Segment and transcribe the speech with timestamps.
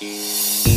[0.00, 0.73] Música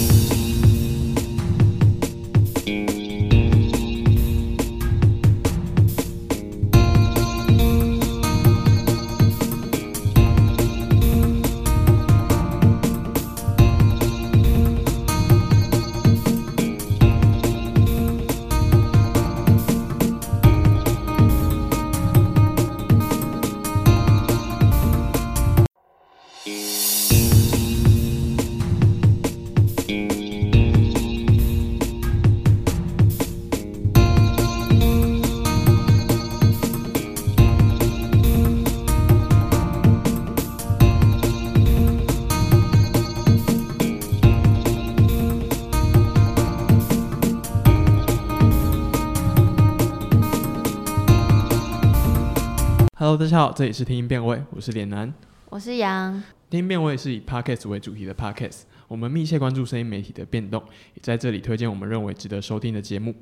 [53.18, 55.12] Hello，大家好，这里是听音辨位，我是脸男。
[55.50, 56.22] 我是杨，
[56.52, 63.16] 听音辨位是以 Podcast 为主题的 Podcast，我们密切关注声音媒体的变动，也在这里推荐我们认为值得收听的节目。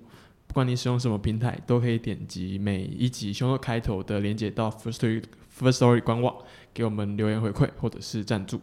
[0.48, 5.24] 不管你使用什么平台，都可以点击每一集胸口开头的连接到 First Story
[5.58, 6.36] First Story 官网，
[6.74, 8.60] 给我们留言回馈或者是赞助。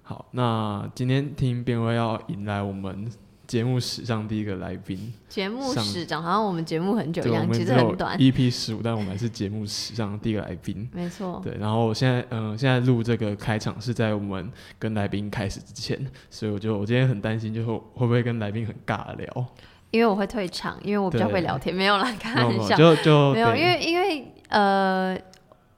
[0.00, 3.06] 好，那今天听音辨位要迎来我们
[3.52, 8.16] 节目史上第一个来宾，节目上史上好像我们节目很久一样，其实很短。
[8.16, 10.88] EP 十五，但我们还是节目史上第一个来宾。
[10.90, 19.46] 没错，对，然后我现在嗯、现在录这个开场是在我们跟来宾开始之前，所以我就我今天很担心，就是会会不会跟来宾很尬聊？
[19.90, 25.14] 因为我会退场，因为我比较会聊天，没有啦，开玩笑，就就没有，因为因为呃，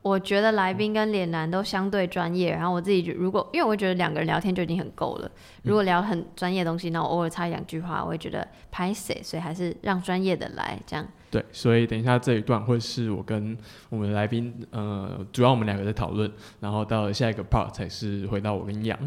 [0.05, 5.30] 我觉得来宾跟脸男都相对专业，然后我自己觉如果因为我会觉得两个人聊天就已经很够了，
[5.62, 11.06] 如果聊很专业的东西，那我偶尔插一两句话，我会觉得拍谁，所以还是让专业的来这样。
[11.30, 13.56] 对，所以等一下这一段会是我跟
[13.88, 16.30] 我们的来宾，呃，主要我们两个在讨论，
[16.61, 18.98] 然后到了下一个 part 才是回到我跟杨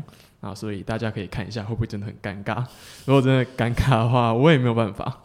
[0.42, 2.66] 啊，所以大家可以看一下会不会真的很尴尬。
[3.06, 5.22] 如果真的尴尬的话，我也没有办法。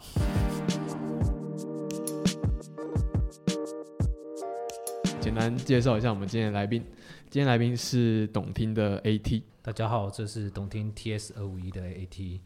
[5.23, 6.83] 简单介绍一下我们今天的来宾，
[7.29, 12.41] 今天来宾是懂听的 AT，大家好，这是懂听 TS 二五一的 AT。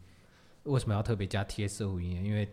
[0.62, 2.22] 为什么要特别加 TS 二五一呢？
[2.22, 2.48] 因为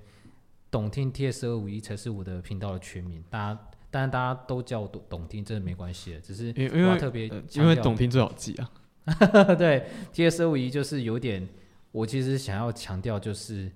[0.71, 3.23] 懂听 TS 二五一才是我的频道的全名。
[3.29, 8.71] 大家当然大家都叫我懂懂听，真的没关系的，只是因为特别呃因为懂听最好记啊。
[9.55, 11.47] 对 TS 二五一就是有点，
[11.91, 13.71] 我其实想要强调就是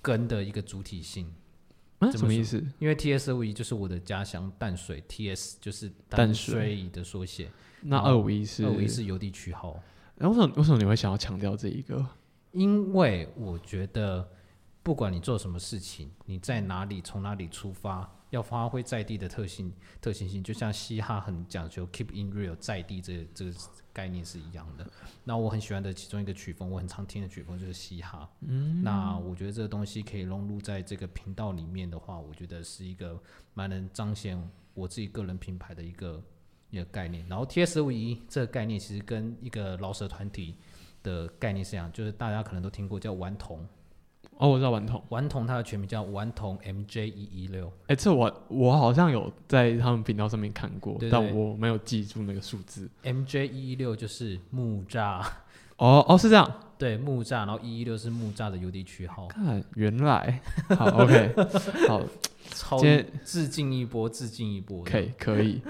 [0.00, 1.30] 根的一个主体性。
[2.12, 2.64] 什么意思？
[2.78, 7.50] 因为 TS 二五一就是我的家乡淡水，TS 就是淡水水的缩写，
[7.82, 9.82] 那哦二五一是二五一是邮递区号。
[10.18, 12.06] 哎，为什么为什么你会想要强调这一个？
[12.52, 14.28] 因为我觉得，
[14.82, 23.52] 不管你做什么事情，你在哪里，从哪里出发，要发挥在地的特性、特性性，就像嘻哈很讲究 keep in real 在地这个这个
[24.00, 24.86] 概念是一样的。
[25.24, 28.26] 那我很喜欢的其中一个曲风，我很常听的曲风就是嘻哈。
[28.40, 33.20] 嗯，那我觉得这个东西可以融入在这个频道里面的话，我觉得是一个
[33.52, 36.22] 蛮能彰显我自己个人品牌的一个
[36.70, 37.26] 一个概念。
[37.28, 40.56] 然后 T S 五一这个概念其实跟一个老舍团体
[41.02, 43.68] 的概念是一样，就是大家可能都听过叫顽童，
[44.40, 45.02] 哦，我知道顽童。
[45.10, 52.88] 顽童它的全名叫顽童 MJ 一一六，哎、这我我好像有在他们频道上面看过，但我没有记住那个数字。
[53.04, 55.22] MJ 一一六就是木栅，
[55.80, 56.50] 哦哦，是这样。
[56.78, 60.40] 对木栅，然后一一六是木栅的邮递区号，看，原来
[60.78, 61.34] 好 OK，
[61.86, 62.02] 好，
[62.54, 65.60] 超今天致敬一波，致敬一波，可以可以。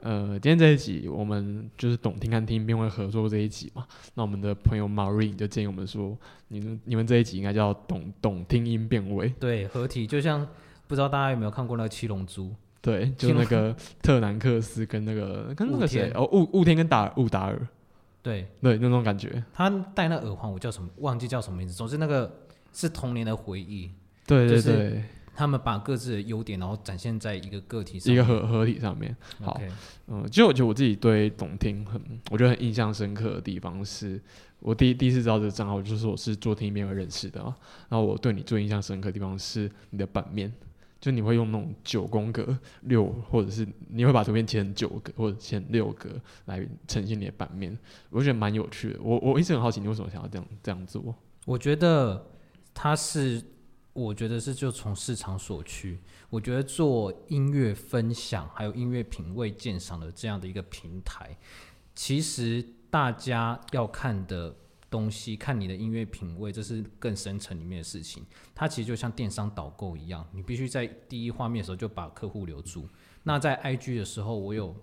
[0.00, 3.86] 呃，今天这一集我们就是懂听看听便会合作这一集嘛。
[4.14, 6.18] 那我们的朋友 Marine 就建议我们说，
[6.48, 10.44] 你们你们这一集应该叫懂懂听音辨位，对合体，就像
[10.88, 17.68] 不知道大家有没有看过那个七龙珠，对，就那个特南克斯跟那个跟那个谁哦雾雾天跟达尔雾达尔，
[18.22, 23.90] 对对那种感觉，他戴那耳环，我叫什么忘记叫什么名字，总之那个是童年的回忆。
[24.26, 25.04] 对对就是对，
[25.34, 28.12] 他们把各自的优点，然后展现在一个个体上。
[28.12, 29.16] 一个合合体上面。
[29.40, 29.60] 好
[30.06, 34.20] 嗯，就我觉得我自己对董听很，我觉得很印象深刻的地方是，
[34.60, 37.56] 我第一第一次知道这个账号，就是我是做听音面而认识的嘛。
[37.88, 40.52] 然后我对你最印象深刻的地方是你的版面，
[41.00, 46.10] 就你会用那种九宫格六，或者是你会把图片切成九格或者切成六格
[46.44, 47.76] 来呈现你的版面，
[48.10, 49.00] 我觉得蛮有趣的。
[49.02, 51.14] 我我一直很好奇，你为什么想要这样这样做？
[51.46, 52.30] 我觉得
[52.74, 53.42] 它是，
[53.94, 55.98] 我觉得是就从市场所趋。
[56.28, 61.36] 我觉得做音乐分享还有音乐品味鉴赏的这样的一个平台，
[61.94, 64.54] 其实大家要看的
[64.90, 68.26] 东西，看你的音乐品味，这是更深层里面的事情。
[68.54, 72.88] 它其实就像电商导购一样，你必须在第一画面的时候就把客户留住。
[73.22, 74.74] 那在 IG 的时候，我有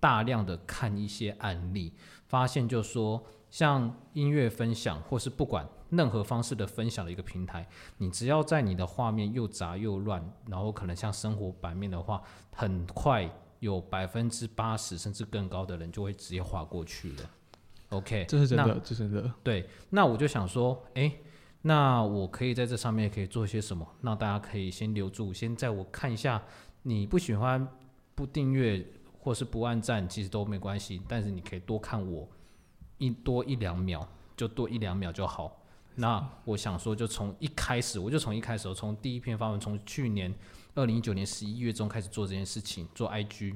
[0.00, 1.92] 大量的看一些案例，
[2.26, 7.68] 发现就说像音乐分享，或是不管任何方式的分享的一个平台，
[7.98, 12.20] 你只要在你的画面又杂又乱，然后可能像生活版面的话，
[12.50, 13.30] 很快
[13.60, 17.30] 有百分之八十甚至更高的人就会直接划过去了。
[17.92, 19.32] OK，这是真的，这是真的。
[19.42, 21.20] 对，那我就想说，诶，
[21.60, 23.86] 那我可以在这上面可以做些什么？
[24.00, 26.42] 那大家可以先留住，先在我看一下。
[26.84, 27.68] 你不喜欢
[28.14, 28.84] 不订阅
[29.20, 31.00] 或是不按赞，其实都没关系。
[31.06, 32.28] 但是你可以多看我
[32.98, 34.04] 一多一两秒，
[34.36, 35.62] 就多一两秒就好。
[35.94, 40.34] 那我想说，就从一开始，我就从一开始，从第一篇发文，从去年
[40.74, 43.54] 二零一九年十一月中开始做这件事情，做 IG。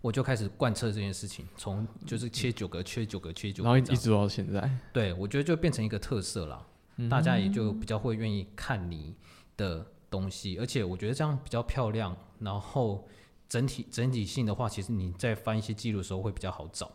[0.00, 4.70] 我就开始贯彻这件事情，从就是切九格，切九格，切九格，然后一直到现在。
[4.92, 6.64] 对，我觉得就变成一个特色了，
[7.10, 9.14] 大家也就比较会愿意看你
[9.56, 12.16] 的东西，而且我觉得这样比较漂亮。
[12.38, 13.08] 然后
[13.48, 16.88] 整体整体性的话，其实你在翻一些记录的时候会比较好找。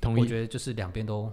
[0.00, 0.20] 同意。
[0.20, 1.32] 我觉得就是两边都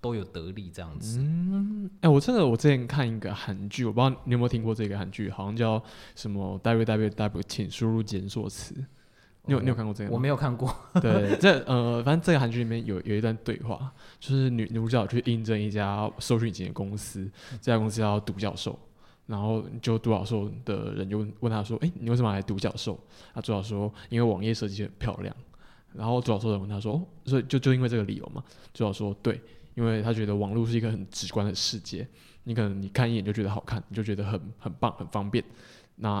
[0.00, 1.18] 都有得利这样子。
[1.20, 5.82] 嗯，哎，我真的我之前看一个韩剧，我不知道你有没有听过这个韩剧，好像叫
[6.14, 8.74] 什么 W W W，请输入检索词。
[9.46, 10.10] 你有你有看过这个？
[10.10, 10.74] 我没有看过。
[11.00, 17.30] 对，这呃，反正这个韩剧里面有有一段对话，就是女女主角去应征一家搜寻引擎的公司，
[17.60, 18.78] 这家公司叫独角兽，
[19.26, 22.98] 然后就独角兽的人就问问他说：“哎，你为什么来独角兽？”
[23.34, 25.34] 他主角说：“因为网页设计很漂亮。”
[25.92, 28.42] 然后独角兽人问他说：“哦所以就就因为这个理由嘛？”
[28.72, 29.40] 主角说：“对，
[29.74, 32.06] 因为他觉得网络是一个很直观的世界，
[32.44, 35.44] 你可能你看一眼就觉得好看，你就觉得很很棒很方便。”
[35.96, 36.20] 那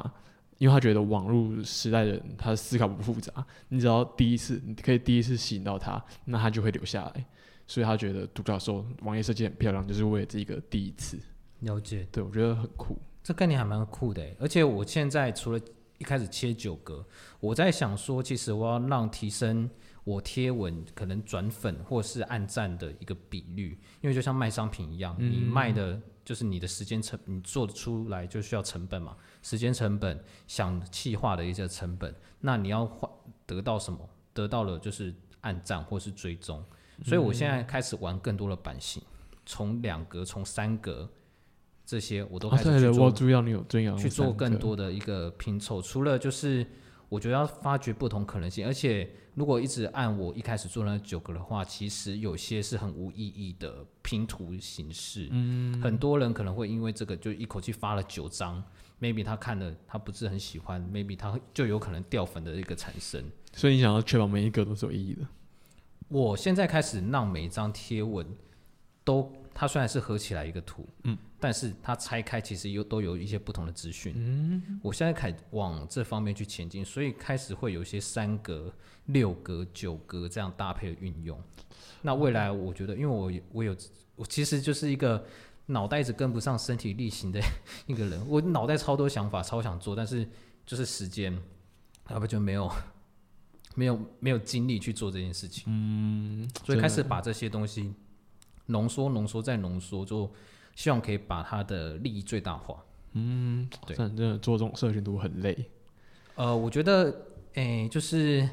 [0.64, 3.30] 因为他觉得网络时代的人，他思考不复杂，
[3.68, 7.26] 你只要第一次，你可以第一次吸引到他，那他就会留下来。
[7.66, 11.20] 所以他觉得独角兽网页设计很漂亮，就是为了这个第一次。
[11.60, 14.26] 了解，对我觉得很酷，这概念还蛮酷的。
[14.40, 15.60] 而且我现在除了
[15.98, 17.04] 一开始切九格，
[17.40, 19.68] 我在想说，其实我要让提升
[20.02, 29.14] 我贴文可能转粉或是按赞的一个比率，因为就像卖商品一样，你卖的就是你的时间成，你做出来就需要成本嘛。
[29.44, 30.18] 时间成本、
[30.48, 33.08] 想气化的一些成本，那你要换
[33.46, 34.00] 得到什么？
[34.32, 36.64] 得到了就是按赞或是追踪，
[37.04, 39.00] 所以我现在开始玩更多的版型，
[39.46, 41.08] 从两格、从三格
[41.86, 43.04] 这些我都开始去做。
[43.04, 46.66] 我你有这样去做更多的一个拼凑，除了就是
[47.08, 55.28] 我觉得要发掘不同可能性，而且如果一直按我一开始做那九格的话，其实有些是很无意义的拼图形式。
[55.30, 58.64] 嗯，很多人可能会因为这个就一口气发了九张。
[59.04, 63.22] Maybe 他看了他不是很喜欢，maybe 他就有可能掉粉的一个产生。
[63.52, 65.26] 所以你想要确保每一个都是有意义的。
[66.08, 68.26] 我现在开始让每一张贴文
[69.04, 74.14] 都，它虽然是合起来一个图，嗯，但是它拆开其实又都有一些不同的资讯。
[74.16, 78.72] 嗯，我现在开往这方面去前进，所以开始会有一些三格、
[79.06, 81.38] 六格、九格这样搭配的运用。
[82.00, 83.76] 那未来我觉得，因为我我有
[84.16, 85.22] 我其实就是一个。
[85.66, 87.40] 脑袋子跟不上身体力行的
[87.86, 90.28] 一个人，我脑袋超多想法，超想做，但是
[90.66, 91.36] 就是时间，
[92.10, 92.70] 要不就没有，
[93.74, 95.64] 没有没有精力去做这件事情。
[95.66, 97.94] 嗯，所以开始把这些东西
[98.66, 100.30] 浓缩、浓缩再浓缩，就
[100.74, 102.84] 希望可以把它的利益最大化。
[103.12, 105.70] 嗯，对，真的做这种社群都很累。
[106.34, 108.48] 呃，我觉得，诶，就是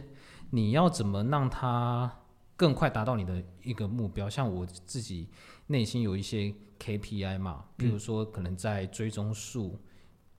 [0.51, 2.19] 你要怎么让它
[2.55, 4.29] 更快达到你的一个目标？
[4.29, 5.27] 像我自己
[5.71, 6.53] 内心有一些。
[6.83, 9.77] KPI 嘛，比如说可能在追踪数，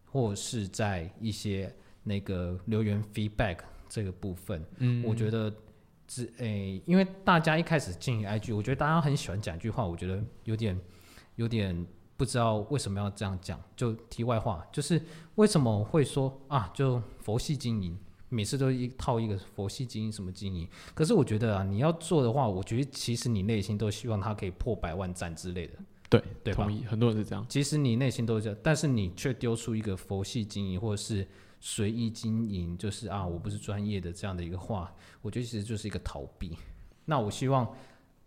[0.04, 1.72] 或是在一些
[2.02, 3.58] 那个留言 feedback
[3.88, 5.54] 这个部分，嗯，我觉得
[6.08, 10.76] 只诶，因为大家一开始进行 IG，我觉得大家很喜欢讲一句话，我觉得有点
[11.36, 11.86] 有点
[12.16, 13.62] 不知道为什么要这样讲。
[13.76, 15.00] 就题外话，就是
[15.36, 17.96] 为什么会说啊，就佛系经营，
[18.32, 20.66] 每次都一套一个佛系经营什么经营？
[20.94, 25.74] 可是我觉得啊，你要做的话，我觉得其实你内心都希望它可以破百万赞之类的。
[26.08, 27.44] 对对，同意，很多人是这样。
[27.46, 31.26] 其实你内心都是这样，但是你却丢出一个佛系经营或者是
[31.60, 36.56] 随意经营，就是啊，我不是专业的这样的一个话，我觉得其实就是一个逃避。
[37.04, 37.70] 那我希望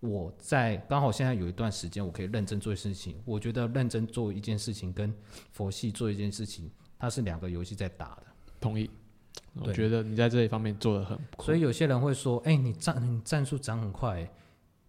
[0.02, 3.20] 我在刚好现在有一段时间，我可以认真做事情。
[3.26, 5.12] 我觉得认真做一件事情跟
[5.52, 6.70] 佛系做一件事情，
[7.00, 8.24] 它是两个游戏在打的。
[8.60, 8.88] 同意。
[9.56, 11.18] 我觉得你在这一方面做的很。
[11.40, 14.30] 所以有些人会说，哎，你战你战术涨很快。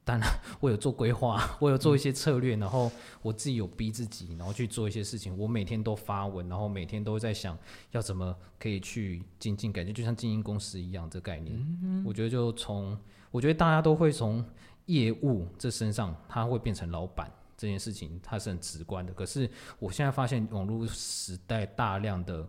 [0.05, 0.29] 当然，
[0.61, 2.89] 我有做规划，我有做一些策略，然后
[3.23, 5.37] 我自己有逼自己，然后去做一些事情。
[5.37, 7.59] 我每天都发文，然后每天都在想
[7.91, 12.05] 要怎么可以去精进，感觉就像经营公司一样这概念。
[12.05, 12.97] 我觉得就从，
[13.33, 14.45] 我觉得大家都会从
[14.85, 19.13] 业务这身上，他会变成老板这件事情，它是很直观的。
[19.13, 19.51] 可是
[19.81, 22.49] 我现在发现，网络时代大量的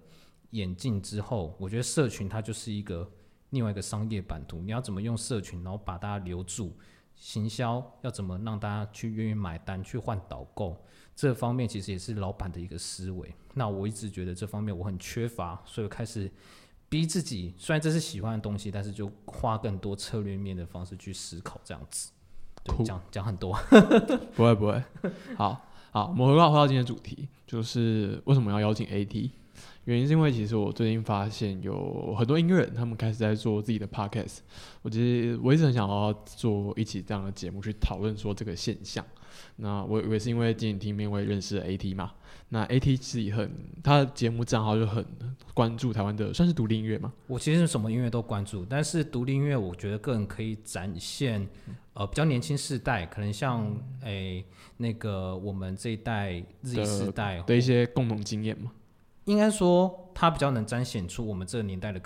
[0.58, 3.10] 演进之后，我觉得社群它就是一个
[3.52, 4.62] 另外一个商业版图。
[4.62, 6.74] 你要怎么用社群，然后把大家留住？
[7.16, 10.78] 行销要怎么让大家去愿意买单、去换导购，
[11.16, 13.34] 这方面其实也是老板的一个思维。
[13.56, 16.32] 那我一直觉得这方面我很缺乏，所以我开始
[16.90, 22.12] 逼自己，虽然这是喜欢的东西，但是就花更多策略面的方式去思考，这样子。
[22.64, 23.58] 对，讲讲很多。
[24.38, 24.84] 不会不会，
[25.36, 29.32] 好好，我们回到回到今天主题，就是为什么要邀请 AT？
[29.88, 34.40] 原因是因为其实我最近发现有很多音乐人，他们开始在做自己的 podcast。
[34.82, 39.04] 我其实我一直很想要做一起这样的节目，去讨论说这个现象。
[39.56, 42.12] 那我我也是因为今天听面会认识了 AT 嘛，
[42.50, 43.50] 那 AT 自己很
[43.82, 45.06] 他的节目账号就很
[45.54, 47.14] 关注台湾的，算是独立音乐嘛。
[47.26, 51.48] 我其实什么音乐都关注，但是独立音乐我觉得个人可以展现，
[51.94, 54.44] 呃，比较年轻世代，可能像诶、
[54.76, 58.74] 那个我们这一代 Z 世代的一些共同经验嘛。
[59.28, 62.02] 应该说它比较能彰显出我们这个年代的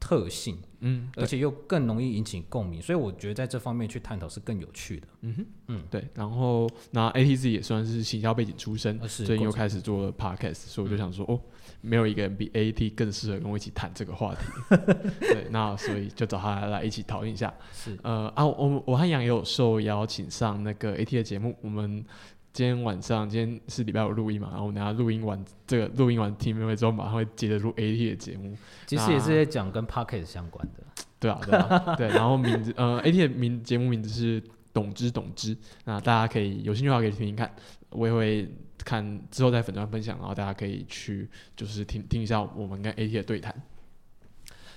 [0.00, 5.06] 特性，嗯，而且又更容易引起共鸣，所以我觉得在这方面去探讨是更有趣的。
[5.20, 6.08] 嗯哼，嗯对。
[6.14, 11.40] 然后那 AT 自己也算是行销背景出身，最近又过开始做了 podcast，所以我就想说，哦，
[11.82, 14.40] 没有一个人比 AT 更适合跟我一起谈这个话题。
[15.20, 17.54] 对，那所以就找他来一起讨论一下。
[17.72, 22.04] 是呃啊，我我和杨也有受邀请上那个 AT 的节目，我们。
[22.52, 28.54] 今天晚上，今天是礼拜五录音嘛，然后我等下录音完这个录音完听面会之后，马上会接着录 AT 的节目。
[28.86, 30.84] 其实也是在讲跟 p o c k e t 相关的。
[31.18, 32.08] 对啊，对啊， 对。
[32.08, 34.42] 然后名字呃，AT 的名节目名字是
[34.72, 37.50] 懂之懂之，那大家可以有兴趣的话可以听听看，
[37.88, 38.54] 我也会
[38.84, 43.54] 看之后在粉专分享，然后大家可以去就是听听一下我们跟 AT 的对谈。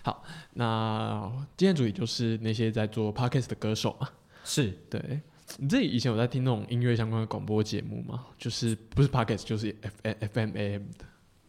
[0.04, 4.08] 好，那今天主题就是那些在做 podcast 的歌手嘛。
[4.44, 5.20] 是对，
[5.58, 8.26] 你自己以前有在听那种音乐相关的广播节目吗？
[8.38, 11.06] 就是不是 podcast 就是 F F M A M 的。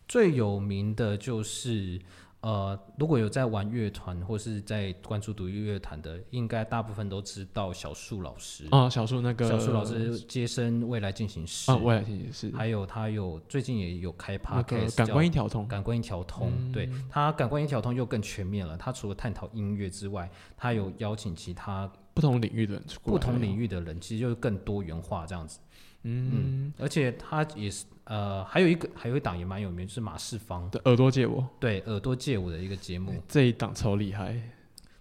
[0.07, 2.01] 最有名的就是
[2.43, 8.69] 呃，如果有在玩乐团或是在关注独立乐团的，应该大部分都知道小树老师。
[8.71, 15.67] 啊，小树那个小树老师接生未来进行式，啊，未来进行式还有他有最近也有开 podcast，感官一条通。
[15.67, 18.77] 感官一条通，嗯对他感官一条通又更全面了。
[18.77, 25.59] 他除了探讨音乐之外，他有邀请其他不同领域的人不同领域的人，其实就是更多元化这样子。
[26.03, 33.23] 嗯，而且他也是呃，还有一个还有一档也蛮有名，就是马世芳的耳朵借我，对耳朵借我的一个节目。
[33.29, 34.41] 这一档超厉害。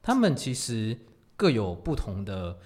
[0.03, 0.97] 他们其实
[1.37, 2.57] 各有不同的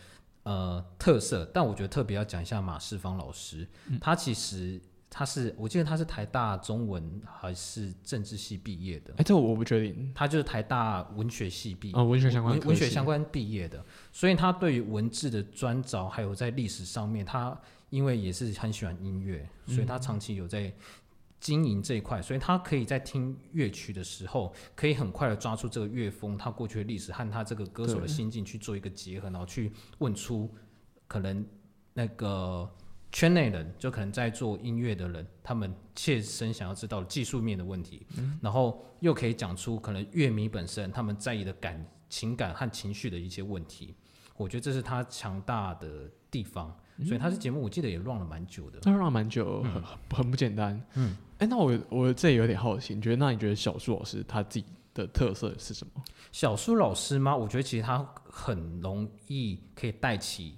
[0.43, 10.11] 呃特色，但我觉得特别要讲一下马世芳老师，嗯他其实他是我记得他是台大中文还是政治系毕业的哎、，这我不确定。
[10.13, 20.71] 他就是台大文学系毕啊、文学相关文文学相关毕业的，所以他对于文字的专找，还有在历史上面，他因为也是很喜欢音乐，所以他长期有在
[21.39, 30.53] 经营这一块，所以他可以在听乐曲的时候，可以很快的抓住这个乐风，他过去的历史和他这个歌手的心境去做一个结合，然后去问出
[31.07, 31.43] 可能
[31.95, 32.69] 那个。
[33.11, 38.05] 圈内人就可能在做音乐的人，他们切身想要知道技术面的问题，
[38.41, 43.95] 然后又可以讲出可能乐迷本身他们在意的感情感和情绪的一些问题。
[44.37, 46.73] 我觉得这是他强大的地方，
[47.03, 48.79] 所以他这节目我记得也 run 了蛮久的。
[48.83, 50.81] 那让蛮久，很很不简单。
[50.93, 56.01] 嗯，哎、那我我这里有点好奇，你觉得那你觉得小树老师他自己的特色是什么？
[56.31, 57.35] 小树老师吗？
[57.35, 60.57] 我觉得其实他很容易可以带起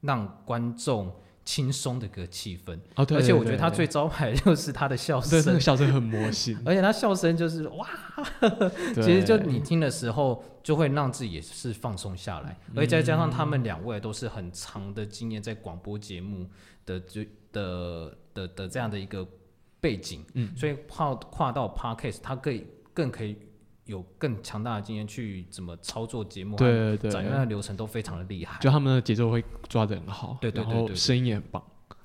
[0.00, 6.56] 让观众轻松的一个气氛，哦，对而且我觉得他最招牌 就是他的笑对那声个，笑声很魔性。
[6.64, 7.88] 而且他笑声就是哇，
[8.94, 16.48] 其实就你听的时候，就会让自己也是放松下来，而且再加上他们两位都是很长的经验在广播节目
[16.86, 19.26] 的就的的的这样的一个
[19.80, 23.36] 背景，嗯，所以跨跨到 podcast，他可以更可以
[23.86, 27.10] 有更强大的经验去怎么操作节目，对对。
[27.10, 28.60] 展现的，流程都非常的厉害。
[28.60, 31.62] 就他们的节奏会抓得很好，对对对然后声音也很棒。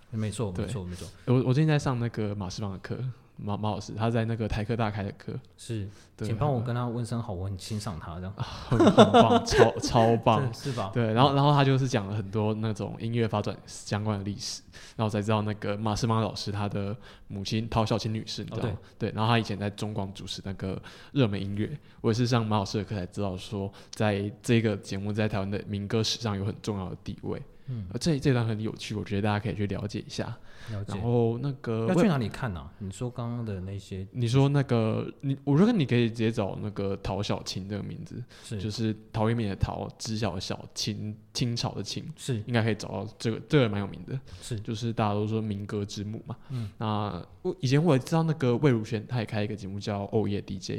[0.09, 2.97] 没错，没错，没错，我我最近在上那个马世芳的课，
[3.37, 10.41] 马马老师他在那个台科大开的课，是，对请帮我跟他问声好，我很欣赏他，这样很 很棒，超超棒。
[10.53, 10.91] 是是吧？
[10.93, 14.61] 对，然后然后他就是讲了很多那种音乐发展相关的历史，
[14.95, 16.95] 然后才知道那个马世芳老师他的
[17.27, 18.77] 母亲陶小青女士，你知道吗？
[18.97, 21.69] 对，然后他以前在中广主持那个热门音乐，
[22.01, 27.41] 我也是上马老师的课才知道说，在这个节目在台湾的民歌史上有很重要的地位。
[27.69, 30.35] 嗯，呃这这段很有趣，我觉得大家可以去了解一下。
[30.71, 31.01] 然。
[31.01, 42.03] 后那个要去哪里看呢、你说刚刚的那些你说那个你，我觉得你可以直接找那个陶小青这个名字，是就是陶渊明的陶，知晓的晓，清清朝的清。
[42.15, 46.35] 是应该可以找到这个，这个蛮有名的，是就是大家都说民歌之母嘛。
[46.49, 50.71] 嗯，那我以前我也知道那个魏如萱，她也开一个节目叫《欧夜 DJ》，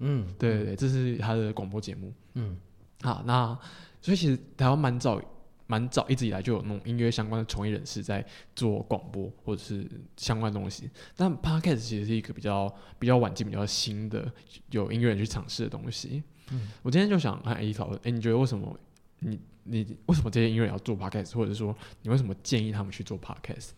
[0.00, 2.12] 嗯对对对，这是她的广播节目。
[2.34, 2.56] 嗯
[3.02, 3.56] 好，那
[4.00, 5.20] 所以其实台湾蛮早
[5.68, 8.24] 蛮早一直以来就有那种音乐相关的从业人士在
[8.56, 10.90] 做广播或者是相关的东西。
[11.14, 14.28] 但 podcast 其实是一个比较比较晚进、比较新的
[14.70, 16.24] 有音乐人去尝试的东西。
[16.50, 18.76] 嗯，我今天就想和 A 讨论，哎，你觉得为什么
[19.20, 23.68] 你你为什么这些音乐人要做 podcast，或者说你为什么建议他们去做 podcast？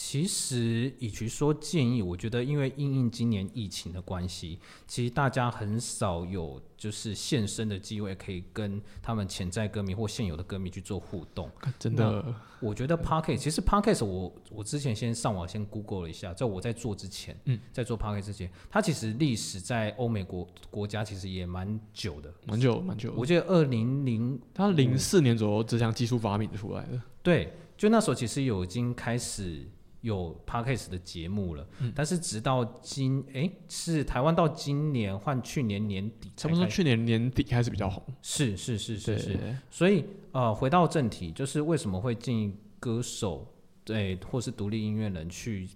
[0.00, 11.50] 其实，与其说建议，我觉得因为因应今年疫情的关系，其实大家很少有就是现身的机会，可以跟他们潜在歌迷或现有的歌迷去做互动。
[11.80, 12.24] 真的，
[12.60, 23.12] 我觉得 Pocket 其实 Pocket 我我之前先上网先 Google 了一下，在我在做之前，嗯，在做 Pocket 之前，它其实历史在欧美国国家其实也蛮久的，蛮久蛮久。
[23.16, 27.02] 我记得二零零，它零四年左右这项技术发明出来的。
[27.20, 29.66] 对，就那时候其实有已经开始。
[30.00, 38.02] 有 podcast 的节目了，但是直到今哎是台湾到今年换去年年底，差不多去年年底开始比较红。
[38.22, 43.52] 是是是是是，所以呃回到正题，就是为什么会建议歌手
[43.84, 45.68] 对或是独立音乐人去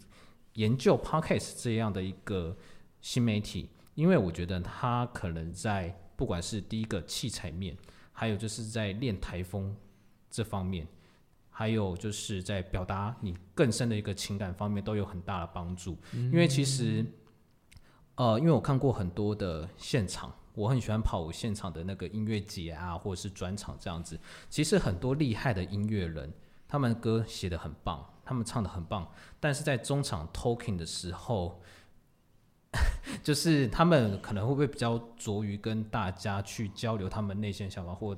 [0.54, 2.56] 研究 podcast 这样的一个
[3.00, 3.68] 新媒体？
[3.94, 7.76] 因为我觉得他可能在不管是第一个器材面，
[8.12, 9.76] 还有就是在练台风
[10.30, 10.86] 这方面。
[11.54, 17.04] 还有就是在表达你更深的一个情感方面都有很大的帮助，因为其实，
[18.14, 24.18] 呃，因为我看过很多的现场，我很喜欢跑现场的那个音乐节啊，或者是专场这样子。
[24.48, 26.32] 其实很多厉害的音乐人，
[26.66, 31.60] 他们歌写的很棒，他们唱的很棒，但是在中场 talking 的时候，
[33.22, 38.16] 就是他们可能会不会比较着于跟大家去交流他们内心想法或。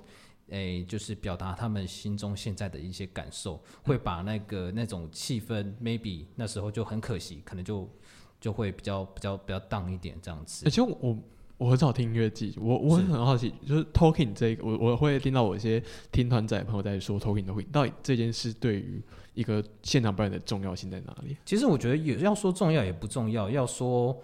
[0.51, 7.89] 诶，就是表达他们心中现在的一些感受，会把那个那种气氛，maybe 那时候就很可惜，可能就
[8.39, 10.67] 就会比较比较比较荡一点这样子。
[10.67, 11.19] 而且我
[11.57, 15.83] 我很少听音乐剧，我我很好奇，就是 talking 这个，我我会听到我一些
[16.13, 21.35] 听团仔朋友在说 talking 的会，到底这件事对于一个现场表演的重要性在哪里？
[21.47, 24.23] 其实我觉得也要说重要也不重要，要说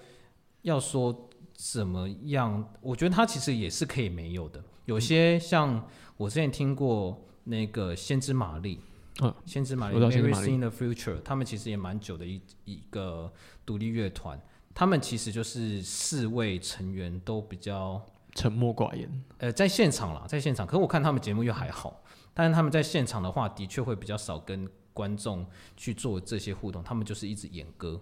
[0.62, 5.82] 要说怎么样，我觉得它其实也是可以没有的，有些像。
[6.20, 8.78] 我之前听过那个先知玛丽，
[9.22, 13.32] 嗯，先知玛丽 Mary in the Future，他们其实也蛮久的一一个
[13.64, 14.38] 独立乐团，
[14.74, 17.98] 他们其实就是四位成员都比较
[18.34, 22.02] 沉默寡言，呃，在现场啦，在现场，可是我看他们节目又还好，
[22.34, 27.98] 但是他们在现场的话，的确会比较少跟观众去做这些互动，他们就是一直演歌，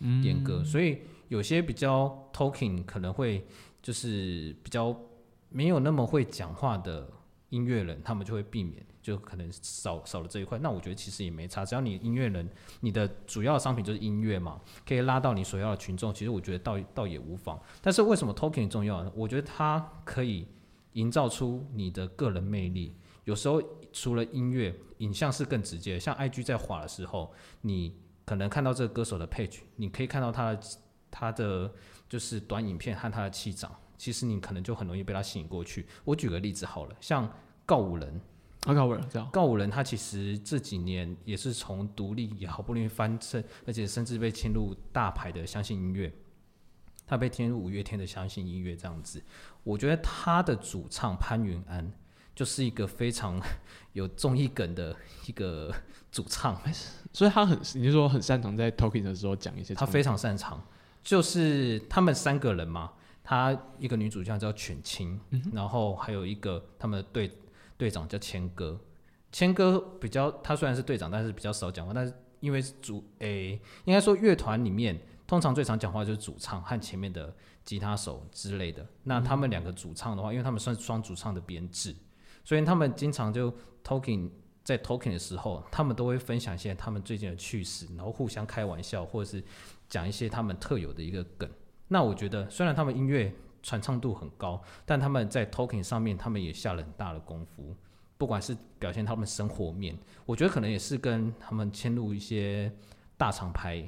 [0.00, 3.46] 嗯演歌，所以有些比较 talking 可能会
[3.80, 4.94] 就是比较
[5.48, 7.08] 没有那么会讲话的。
[7.52, 10.58] 音乐人他们就会避免，就可能少少了这一块。
[10.58, 12.48] 那我觉得其实也没差，只要你音乐人，
[12.80, 16.14] 你的主要商品就是音乐嘛，可以拉到你所要的群众。
[16.14, 17.60] 其实我觉得倒倒也无妨。
[17.82, 19.12] 但是为什么 talking 重要呢？
[19.14, 20.48] 我觉得它可以
[20.94, 22.96] 营造出你的个人魅力。
[23.24, 23.62] 有时候
[23.92, 26.00] 除了音乐，影像是更直接。
[26.00, 30.60] 像 IG 在滑的时候，你可能看到这个歌手的 page，你可以看到他的
[31.10, 31.70] 他的
[32.08, 33.70] 就是短影片和他的气场。
[34.02, 35.86] 其实你可能就很容易被他吸引过去。
[36.04, 37.32] 我举个例子好了，像
[37.64, 38.20] 告五人，
[38.64, 46.12] 啊，告五人这样，告五人他其实这几年也是从独立也好不容易翻身，而且甚至被签入大牌的相信音乐，
[47.06, 49.22] 他被签入五月天的相信音乐这样子。
[49.62, 51.88] 我觉得他的主唱潘云安
[52.34, 53.40] 就是一个非常
[53.94, 54.96] 有综艺梗的
[55.28, 55.72] 一个
[56.10, 56.60] 主唱，
[57.12, 60.60] 所以他很，你就说很擅长在 talking 的时候讲一些，他非常擅长，
[61.04, 62.94] 就是他们三个人嘛。
[63.24, 65.20] 他一个女主角叫犬青，
[65.52, 67.30] 然后还有一个他们的队
[67.76, 68.80] 队长叫千哥。
[69.30, 71.94] 千哥比较，他虽然是队长，但是比较少讲话。
[71.94, 78.86] 但是因为主诶，应该说乐团里面通常最常讲话就是主唱和前面的吉他手之类的。
[79.04, 81.94] 那他们两个主唱的话，因为他们算双主唱的编制，
[82.44, 83.50] 所以他们经常就
[83.82, 84.28] talking
[84.62, 89.42] 在 talking 的时候，他们都会分享一些他们最近的趣事，然后互相开玩笑，或者是
[89.88, 91.48] 讲一些他们特有的一个梗。
[91.92, 93.30] 那我觉得，虽然他们音乐
[93.62, 97.76] 传唱度很高，但他们在 talking 上面，他们也下了很大的功夫。
[98.16, 102.72] 不管是表现他们生活面，我觉得可能也是跟他们迁入一些
[103.18, 103.86] 大厂牌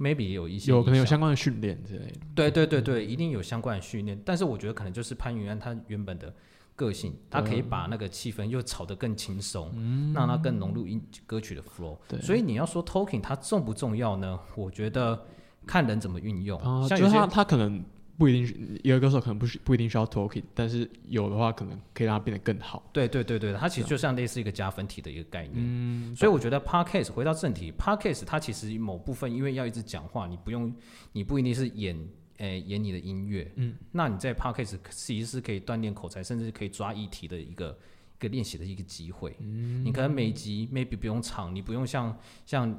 [0.00, 2.18] ，maybe 也有一些有可能有相关的训练之类的。
[2.34, 4.20] 对对对对，一定有相关的训练。
[4.24, 6.34] 但是我觉得可能就是潘云安他原本的
[6.74, 9.70] 个性，他可以把那个气氛又炒得更轻松，
[10.12, 11.96] 让他更融入音歌曲的 flow。
[12.20, 14.40] 所以你要说 talking 它重不重要呢？
[14.56, 15.24] 我觉得。
[15.66, 17.82] 看人怎么运用，像就是他他可能
[18.16, 22.82] 不一定一个歌手可能不需不一定需要 talking，但是有的话可能可以让他变得更好。
[22.92, 25.54] 对对对对，它其实就像类似一个加分题的一个概念。
[25.56, 30.72] 嗯，所以我觉得 podcast 回到正题，podcast 它其实某部分因为要一直讲话，你不用
[31.12, 31.98] 你不一定是演
[32.38, 37.76] 诶演你的音乐，嗯，那你在 podcast 其实是可以锻炼口才，甚至可以抓议题的一个
[38.18, 38.22] 一。
[38.22, 39.36] 个练习的一个机会。
[39.40, 42.74] 嗯你可能每集 maybe 不用长，你不用像像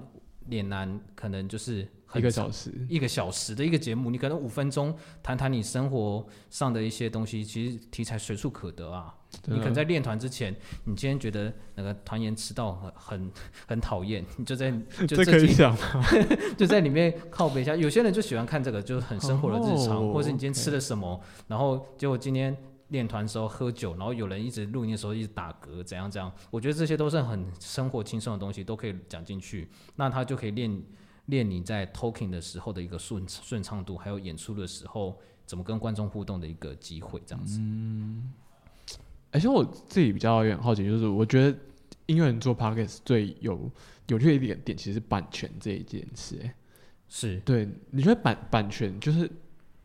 [0.47, 9.13] 脸男可能就是很一个小时，一个小时的一个节目，你可能五分钟谈谈你生活上的一些东西，其实题材随处可得啊。
[9.47, 10.55] 你可能在练团之前，
[10.85, 13.31] 你今天觉得那个团员迟到很很
[13.67, 14.71] 很讨厌， 你就在
[15.05, 16.05] 就这可以集讲吗？
[16.57, 17.75] 就在里面靠背一下。
[17.75, 22.55] 有些人就喜欢看这个，就是很生活的日常，哦或者是你今天吃了什么，然后结果今天
[22.89, 26.31] 练团时候喝酒，然后有人一直录音的时候一直打嗝，怎样怎样。
[26.51, 30.83] 我觉得这些都是很生活轻松的东西，都可以讲进去，那他就可以练
[31.27, 37.59] 练你在 talking 的时候的一个顺顺畅度，还有演出的时候怎么跟观众互动的一个机会，这样子。
[37.59, 38.31] 嗯
[39.31, 41.57] 而且我自己比较有点好奇，就是我觉得
[42.05, 43.69] 音乐人做 podcast 最有
[44.07, 46.53] 有趣的一点点，其实是版权这一件事、欸。
[47.09, 49.29] 是对，你觉得版版权就是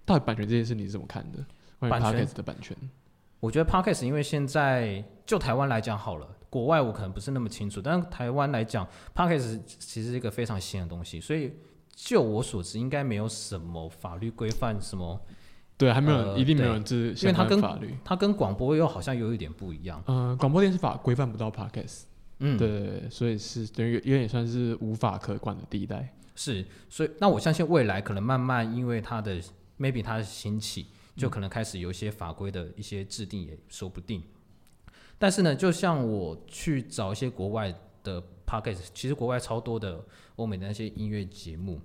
[0.05, 1.45] 到底版权这件事你是怎么看的？
[1.81, 2.77] 版权的版权，
[3.41, 11.53] 我觉得 podcast 因为现在就台湾来讲好了，国外我可能不是那么清楚，但是台湾来讲，podcast 其实是一个非常新的东西，所以
[11.95, 15.19] 就我所知，应该没有什么法律规范什么，
[15.79, 17.97] 对，还没有人、呃一定没有对人知因为它跟法律。
[18.05, 20.03] 它跟广播又好像有一点不一样。
[20.07, 22.03] 呃，广播电视法规范不到 podcast，、
[22.41, 26.15] 嗯，对所以是等于有有点算是无法可管的地带。
[26.35, 29.41] 是，所以那我相信未来可能慢慢因为它的
[29.79, 30.87] maybe 它的兴起，
[31.21, 34.23] 就可能开始有一些法规的一些制定也说不定。
[35.19, 40.03] 但是呢，就像我去找一些国外的 podcast，其实国外超多的
[40.37, 41.79] 欧美的那些音乐节目，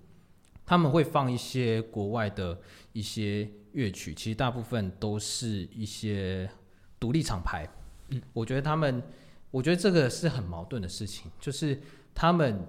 [0.65, 2.57] 他们会放一些国外的
[2.93, 6.49] 一些乐曲，其实大部分都是一些
[6.97, 7.67] 独立厂牌。
[8.07, 9.03] 嗯，我觉得他们，
[9.51, 11.81] 我觉得这个是很矛盾的事情，就是
[12.13, 12.65] 他们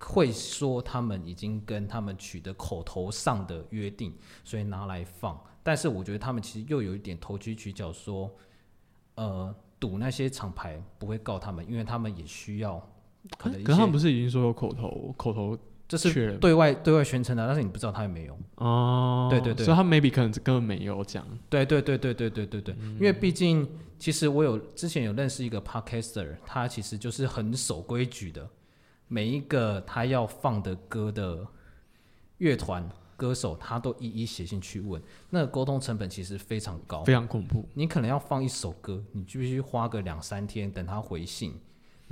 [0.00, 5.40] 会说他们已经跟他们取得口头上的约定，所以拿来放。
[5.64, 8.30] 但是我觉得他们其实又有一点投机取巧，说，
[9.16, 12.78] 呃，赌那些厂牌不会告他们，因为他们也需要
[13.36, 18.38] 可能一可是他们，不是已经说有口头口头这是对外对外宣称的，但是你不知道他有没有。
[18.56, 19.28] 哦？
[19.30, 21.26] 对对对所以他 maybe 可能根本没有讲。
[21.48, 28.48] 对对对对对对对对，因为毕竟其实我有之前有认识一个 podcaster，他其实就是很守规矩的，
[29.08, 31.46] 每一个他要放的歌的
[32.38, 37.12] 乐团歌手，他都一一写信去问，那个沟通成本其实非常高非。
[37.12, 37.68] 常恐怖。
[37.74, 41.54] 你可能要放一首歌，你必须花个两三天等他回信，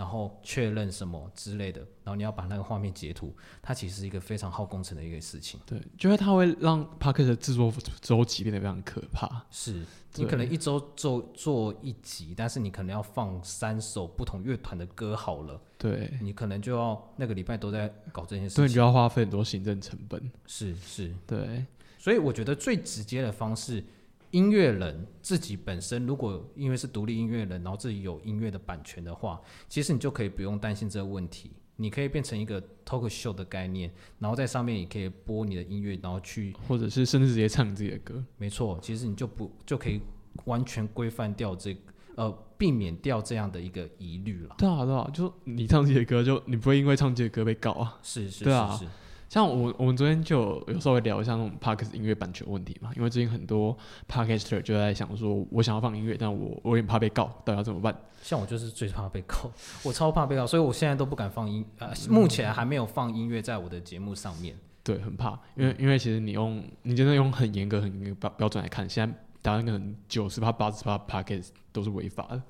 [0.02, 5.60] 然后确认什么之类的，然后你要把那个画面截图，它其实是一个非常耗工程的一个事情。
[5.64, 9.46] 对，就是它会让 podcast 的制作周期变得非常可怕。
[9.48, 9.84] 是
[10.16, 18.80] 你可能一周做做一集，但是你可能要放三首不同乐团的歌好了，对，你可能就要那个礼拜都在搞这件所以你就。
[18.80, 20.20] 要花费很多行政成本。
[20.48, 21.64] 是是，对，
[21.96, 23.84] 所以我觉得最直接的方式，
[24.33, 31.53] 音乐人自己本身如果因为是独立音乐人，然后自己有音乐的版权的话，其实你就可以不用担心这个问题。
[31.77, 38.23] 你可以变成一个 talk show 的概念，然后在上面也可以播你的音乐，然后去或者是甚至直接唱自己的歌。
[38.37, 40.01] 没错，其实你就不就可以
[40.45, 41.81] 完全规范掉这个
[42.14, 44.55] 呃，避免掉这样的一个疑虑了。
[44.59, 47.99] 对啊，对啊，就你唱自己的歌，就你不会因为唱自己的歌被告啊。
[48.03, 48.90] 是是对啊是是，
[49.33, 53.75] 像我我们昨天就有有稍微聊一下那种 podcast 音乐版权问题嘛，因为最近很多
[54.07, 57.97] podcaster 就在想说，我想要放音乐，但我我有点怕被告，到底要怎么办？
[58.21, 59.51] 像我就是最怕被告，
[59.85, 64.55] 我超怕被告，所以我现在都不敢放音，呃，目前还没有放音乐在我的节目上面。
[64.85, 72.42] 对，很怕，因为因为其实你用你真的用很严格很严格标标准来看，现在台湾可能九十趴八十趴 podcast 都是违法的。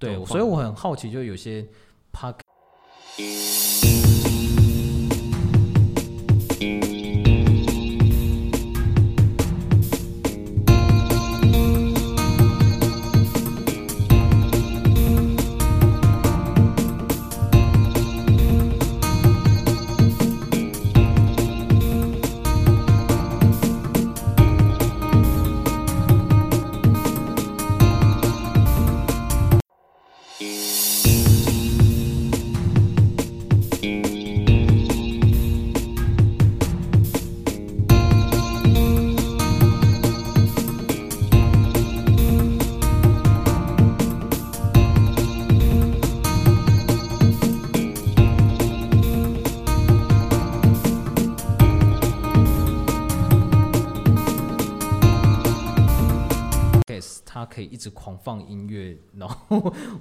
[0.00, 1.64] 对，所以我很好奇，就有些
[2.10, 2.34] p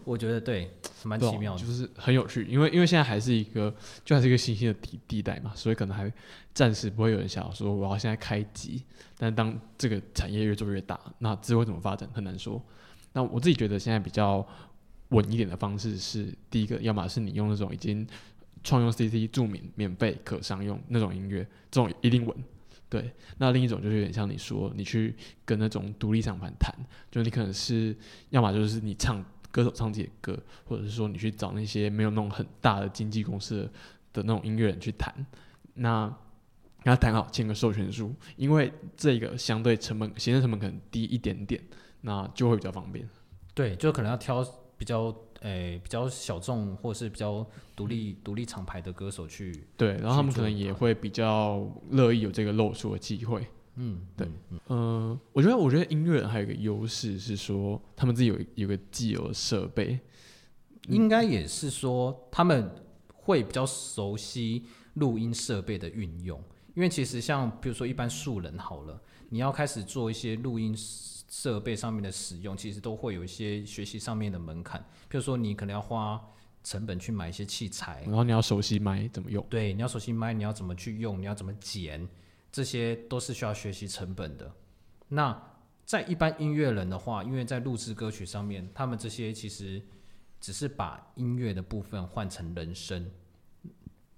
[0.03, 0.71] 我觉得对，
[1.03, 1.59] 蛮奇妙的。
[1.59, 6.11] 就是很有趣，因为因为现在还是一个就还是一个新兴的地地带嘛，所以可能还
[6.53, 8.83] 暂时不会有人想要说我要现在开机，
[9.17, 12.61] 但当这个产业越做越大，那之后会怎么发展很难说。
[13.13, 14.45] 那我自己觉得现在比较
[15.09, 18.05] 稳一点的方式是，第一个，要么是你用那种已经
[18.63, 22.35] 创用 CC 著名免费可商用那种音乐，这种一定稳。
[22.89, 26.73] 对，那另一种就是有点像你说，你去跟那种独立厂牌谈，
[27.11, 27.93] 就你可能是
[28.29, 33.71] 要么就是你唱歌手唱自己的歌，或者是说你去找那些没有那种很大的经纪公司的
[34.13, 35.13] 的那种音乐人去谈，
[35.73, 36.07] 那
[36.83, 41.61] 跟他谈好签个授权书，因为这个相对成本行政成本可能低一点点，
[42.01, 43.07] 那就会比较方便。
[43.53, 44.45] 对，就可能要挑
[44.77, 53.45] 比较诶、比较小众或是比较独立独立厂牌的歌手去，对，然后他们可能也会比较乐意有这个露出的机会。
[53.77, 54.27] 嗯，对。
[54.49, 59.99] 嗯，嗯，我觉得，我觉得音乐人还有一个优势是说，他们自己有有个既有的设备，
[60.87, 62.69] 应该也是说他们
[63.13, 66.41] 会比较熟悉录音设备的运用，
[66.73, 76.19] 因为其实像比如说一般素人好了，你要开始做一些录音设备上面的使用，其实都会有一些学习上面的门槛，比如说你可能要花
[76.63, 79.45] 成本去买一些器材，然后你要熟悉麦怎么用。
[79.49, 82.07] 对，你要熟悉麦，你要怎么去用，你要怎么剪，
[82.51, 84.51] 这些都是需要学习成本的。
[85.09, 85.41] 那
[85.85, 89.81] 在一般音乐人的话，因为在录制歌曲上面，他们这些其实
[90.41, 93.09] 只是把音乐的部分换成人声，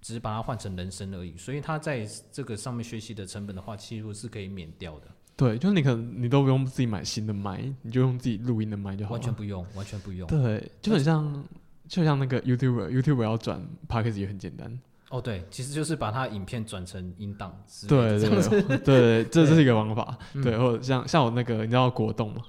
[0.01, 9.17] 只是把它换成人声而已，所以他在这个上面学习的成本的话，其实是可以免掉的，对，就是你可能你都不用自己买新的麦，你就用自己录音的麦就好了。
[9.17, 10.27] 完全不用，完全不用。
[10.27, 11.47] 对，就很像，
[11.87, 14.79] 就像那个 YouTuber，YouTuber 要转 p a c k a g e 也很简单。
[15.09, 18.61] 哦，对，其实就是把它影片转成音档之类的对对。
[18.61, 20.17] 对对，这这是一个方法。
[20.33, 22.41] 嗯对，或者像像我那个，你知道果冻吗？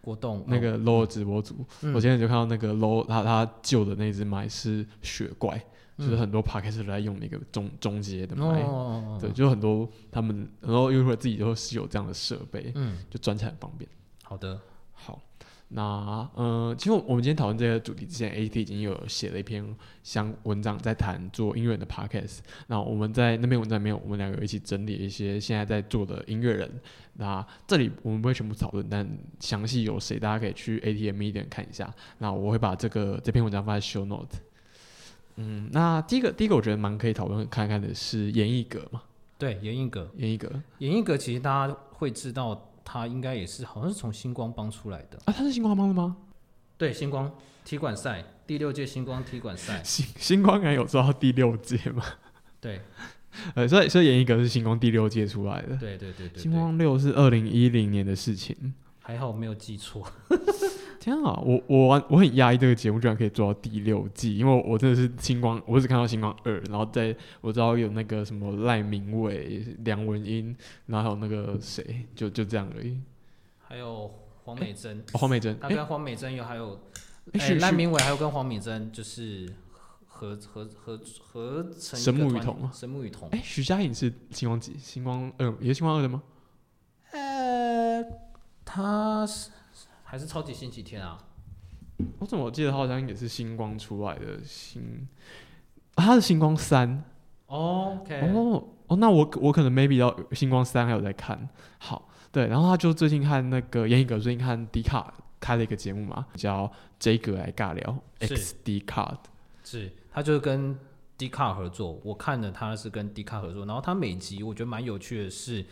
[0.00, 5.58] 果冻那个 low 直播主，嗯我今天就看到那个 low 他他旧的那只麦是雪怪，
[5.98, 9.20] 就是嗯很多 p a c k a g e 都在用那个中中阶的哦麦。
[9.20, 13.90] 对，就很多他们，然后 YouTuber 自己都是有这样的设备，嗯，就转起来很方便。
[14.22, 14.58] 好的，
[14.92, 15.20] 好，
[15.68, 19.64] 那呃，其实我们今天讨论这个主题之前，AT 已经有写了一篇
[20.02, 22.38] 相文章在谈做音乐人的 podcast。
[22.68, 26.70] 那我们在那篇文章里面，我们两个一起整理一些现在在做的音乐人。
[27.14, 29.06] 那这里我们不会全部讨论，但
[29.40, 31.92] 详细有谁，大家可以去 ATM Media 看一下。
[32.18, 34.38] 那我会把这个这篇文章放在 Show Note。
[35.34, 39.02] 嗯，那第一个第一个我觉得蛮可以讨论看看的是严艺格嘛，
[39.36, 45.18] 对，严艺格，严艺格严艺格其实大家会知道，他应该也是好像是从星光帮出来的。
[45.24, 46.16] 啊，他是星光帮的吗？
[46.78, 52.04] 对，星光踢馆赛第六届星光踢馆赛，星星光感有做到第六届吗？
[52.60, 52.80] 对
[53.54, 55.76] 呃，所以所以严艺格是星光第六届出来的。
[55.76, 58.72] 对对对对星，光六是二零一零年的事情。
[59.00, 60.06] 还好没有记错。
[61.06, 70.54] 天啊，我我完我很压抑这个节目居然可以做到第六季，因为我真的是星光，我只看到星光二，然后在我知道有那个什么赖明伟、梁文音，
[70.86, 72.98] 然后还有那个谁，就就这样而已。
[73.58, 76.74] 还有黄美珍，哦、黄美珍，哎、他跟黄美珍有还有，
[77.34, 79.48] 哎哎，赖明伟还有跟黄美珍就是
[80.06, 83.28] 合合合合成神木与瞳吗神木与瞳。
[83.30, 84.76] 哎，徐佳莹是星光几？
[84.76, 86.20] 星光二也是星光二的吗？
[87.12, 88.04] 呃，
[88.64, 89.50] 他是
[90.08, 91.18] 还是超级星期天啊？
[92.20, 95.08] 我怎么记得他好像也是星光出来的星，
[95.96, 97.02] 啊、他是星光三。
[97.46, 101.48] 哦 OK，哦哦，那我我可能 maybe 到星光三还有在看。
[101.78, 109.18] 好，对，然后他就最近看那个严艺格最近看迪卡开了一个节目嘛，叫 J 格来尬聊是 X D Card。
[109.64, 110.78] 是，他就是跟
[111.18, 115.64] 迪卡合作，我看了他是跟迪卡合作，然后他每集我觉得蛮有趣的是，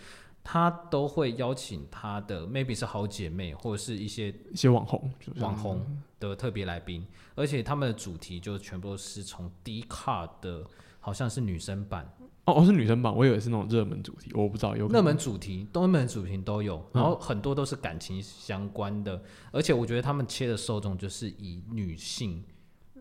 [0.45, 5.85] 他都会邀请他的 maybe 是好姐妹或者是一些一些网红，网红
[6.21, 7.05] 的特别来宾，
[7.35, 10.63] 而且他们的主题就全部都是从 D 卡的，
[11.01, 22.45] 好像是女生版，哦哦是女生版，我以为是那种热门主题，我不知道有热门主题、热门主题都有，然后很多都是感情相关的，而且我觉得他们切的受众就是以女性、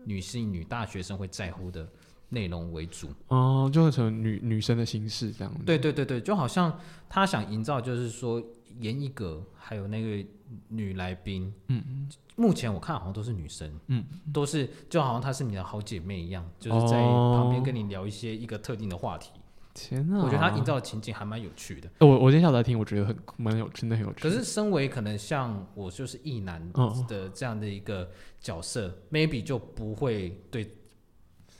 [0.06, 1.86] 女性、女大学生会在乎的
[2.34, 3.08] 内容为主。
[3.28, 5.60] 哦，就会成女女生的心事这样子。
[5.64, 8.42] 对对对对，就好像他想营造，就是说
[8.80, 10.28] 严一格还有那个
[10.68, 19.30] 女来宾，嗯，目前我看好像都是女生，嗯，都是就好像她是你的好姐妹一样，就是在哦旁边跟你聊一些一个特定的话题。
[19.76, 20.22] 天啊！
[20.22, 21.90] 我觉得他营造的情景还蛮有趣的。
[21.98, 24.20] 我我今天下午在听，我觉得很蛮有，真的很有趣。
[24.20, 28.08] 可是身为可能像我就是异男嗯的这样的一个
[28.40, 30.70] 角色、m a y b e 就不会对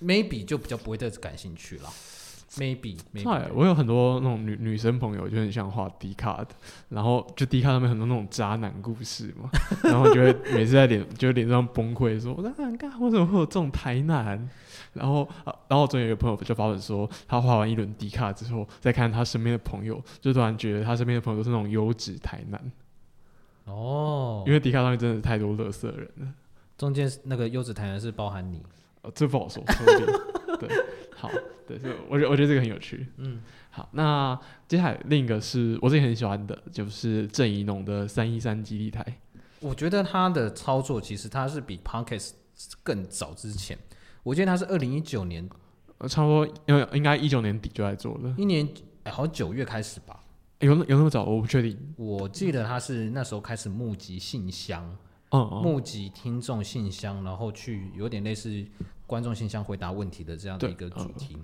[0.03, 1.89] ，maybe 就比较不会对这感兴趣了。
[2.57, 6.49] maybe 对 maybe，，我有很多那种女女生朋友，就很想画 D 卡的，
[6.91, 9.51] 然后就 D 卡上面很多那种渣男故事嘛，
[9.83, 14.49] 然后就会每次在脸就脸上崩溃说，那干为什么会有这种台男？
[14.93, 22.71] 然后啊，然后我总有一个朋友就发文说，他画完一轮 D 卡之后，再看他身边的朋友，就突然觉得他身边的朋友都是那种优质台男，
[23.65, 26.33] 哦因，为 D 卡上面真的是太多乐色人了。
[26.79, 28.63] 中间那个优质台男是包含你，
[29.05, 30.59] 呃，这不好说，说不定。
[30.59, 30.69] 对，
[31.15, 31.31] 好，
[31.67, 33.07] 对，所以我觉得我觉得这个很有趣。
[33.19, 39.05] 嗯，好，那接下来另一个是我自己很喜欢的，就是郑怡农的三一三基地台。
[39.61, 42.33] 我觉得他的操作其实他是比 Pocket
[42.83, 43.77] 更早之前，
[44.23, 45.49] 我记得他是二零一九年，
[45.99, 46.49] 呃，差不多
[46.93, 48.67] 应该一九年底就在做了，一年
[49.03, 50.21] 哎好像九月开始吧，
[50.61, 51.25] 有那有那么早？
[51.25, 51.77] 我不确定。
[51.97, 54.85] 我记得他是那时候开始募集信箱，
[55.31, 58.65] 嗯嗯，募集听众信箱，然后去有点类似
[59.07, 61.37] 观众信箱回答问题的这样的一个主题。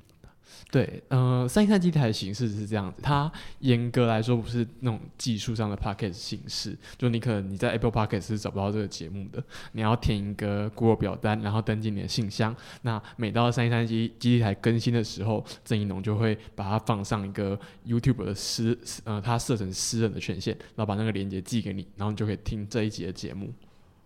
[0.72, 9.42] 对，呃，三一三基地台的形式是这样子，它严格来说不是那种技术上的 podcast 形式，就你可能你在 Apple Podcast 是找不到这个节目的，
[9.72, 12.54] 你要填一个 Google 表单，然后登记你的信箱。
[12.82, 23.52] 那每到三一三基基地台更新的时候，郑一农就会把它放上一个 YouTube 的私，呃，它设成私人的权限，然后把那个链接寄给你，然后你就可以听这一集的节目。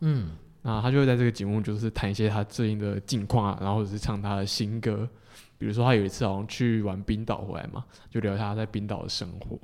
[0.00, 0.32] 嗯，
[0.66, 5.06] 那他就会在这个节目就是谈一些他最近的近况啊，然后或者是唱他的新歌。
[5.58, 9.58] 比如说他有一次好像去玩冰岛回来嘛，就聊他在冰岛的生活。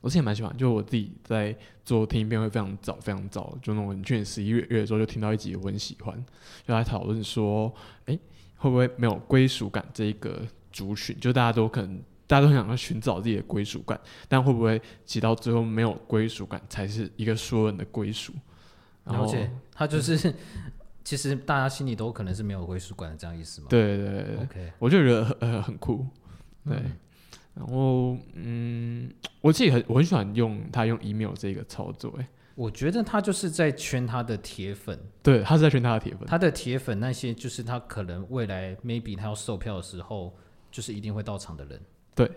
[0.00, 6.14] 我之前蛮喜欢，就我自己在做听音辨会非常早非常早，就那种去年十一月月的时候就听到一集我很喜欢，
[6.66, 7.74] 就来讨论说，
[8.04, 8.18] 诶，
[8.56, 13.98] 会不会没有归属感这一个族群，就大家都可能大家都很想要寻找自己的归属感，
[14.28, 18.32] 但会不会其到最后没有归属感才是一个所有人的归属？
[19.04, 20.34] 然后了解，他就是
[21.04, 23.66] 其实大家心里都可能是没有归属感的这样意思嘛？
[23.70, 26.06] 对对对对，，OK，我就觉得很呃很酷，
[26.66, 26.76] 对。
[26.76, 26.96] 嗯
[27.54, 29.08] 然后嗯，
[29.40, 40.36] 我自己很我很喜欢用他用 email 这个操作，哎，我觉得他就是在圈他的铁粉，对，他是在圈他的铁粉，他的铁粉那些就是他可能未来 maybe 他要售票的时候，
[40.68, 41.80] 就是一定会到场的人。
[42.12, 42.28] 对，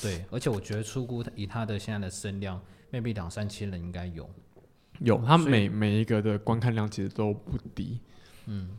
[0.00, 4.30] 对，而且我觉得出估以他的现在的声量，maybe 两三千人应该有。
[5.00, 8.00] 有他每每一个的观看量其实都不低，
[8.46, 8.70] 嗯，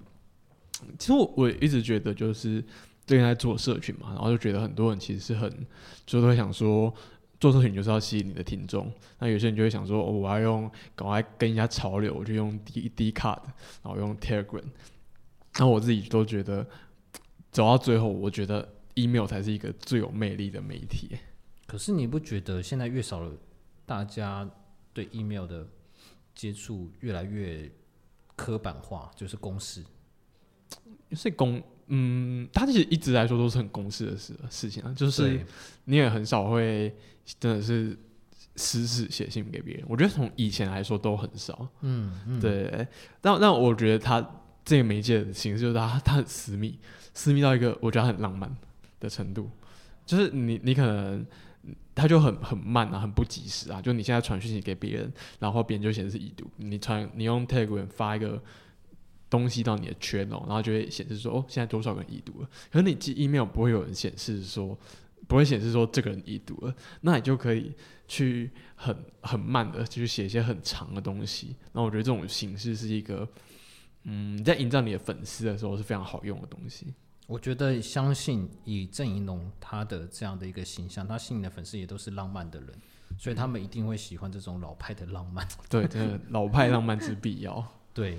[0.97, 2.63] 其实我我一直觉得就是
[3.06, 5.51] 最近在做社群嘛，然后就觉得很多人其实是很
[6.06, 6.93] 就都会想说。
[7.39, 10.63] 做社群就是要吸引你的听众，那有些人就会想说，哦，我要用
[10.95, 13.38] 赶快跟一下潮流，我就用 D D card，
[13.84, 14.63] 然后用 Telegram。
[15.60, 16.65] 那我自己都觉得，
[17.51, 21.15] 走到最后，我觉得 email 才是一个最有魅力的媒体。
[21.67, 23.32] 可是你不觉得现在越少了，
[23.86, 24.49] 大家
[24.91, 25.67] 对 email 的
[26.38, 27.67] 接触越来越
[28.36, 29.84] 刻板化，就是公式？
[31.13, 35.43] 是公，嗯，它其实一直来说都是很公式的事事情啊，就是
[35.86, 36.95] 你也很少会
[37.39, 37.97] 真的是
[38.56, 39.84] 私事写信给别人。
[39.89, 42.88] 我觉得从以前来说都很少，嗯嗯，对。
[43.19, 44.23] 但但我觉得它
[44.63, 46.78] 这个媒介的形式就是它它很私密，
[47.15, 48.56] 私密到一个我觉得很浪漫
[49.00, 49.50] 的程度，
[50.06, 51.26] 就是你你可能。
[51.95, 53.82] 它就很很慢啊，很不及时啊。
[53.82, 56.45] 就你现在传讯息给别人，然后别人就显示已读。
[56.58, 58.41] 你传你用 Telegram 发一个
[59.30, 62.49] 东西到你的圈哦，然后就会显示说哦，现在多少个人已读了。
[62.71, 64.77] 可是你寄 email 不会有人显示说，
[65.27, 67.73] 不会显示说这个人已读了，那你就可以
[68.08, 71.56] 去很很慢的去写一些很长的东西。
[71.73, 73.27] 那我觉得这种形式是一个，
[74.03, 76.93] 嗯，在营造你的粉丝的时候是非常好用的东西。
[77.27, 82.69] 我觉得相信以郑怡农他的这样的一个形象，他吸引的粉丝也都是浪漫的人，
[83.17, 85.45] 所以他们一定会喜欢这种老派的浪漫。
[85.69, 87.63] 对，真的老派浪漫之必要，
[87.93, 88.17] 对，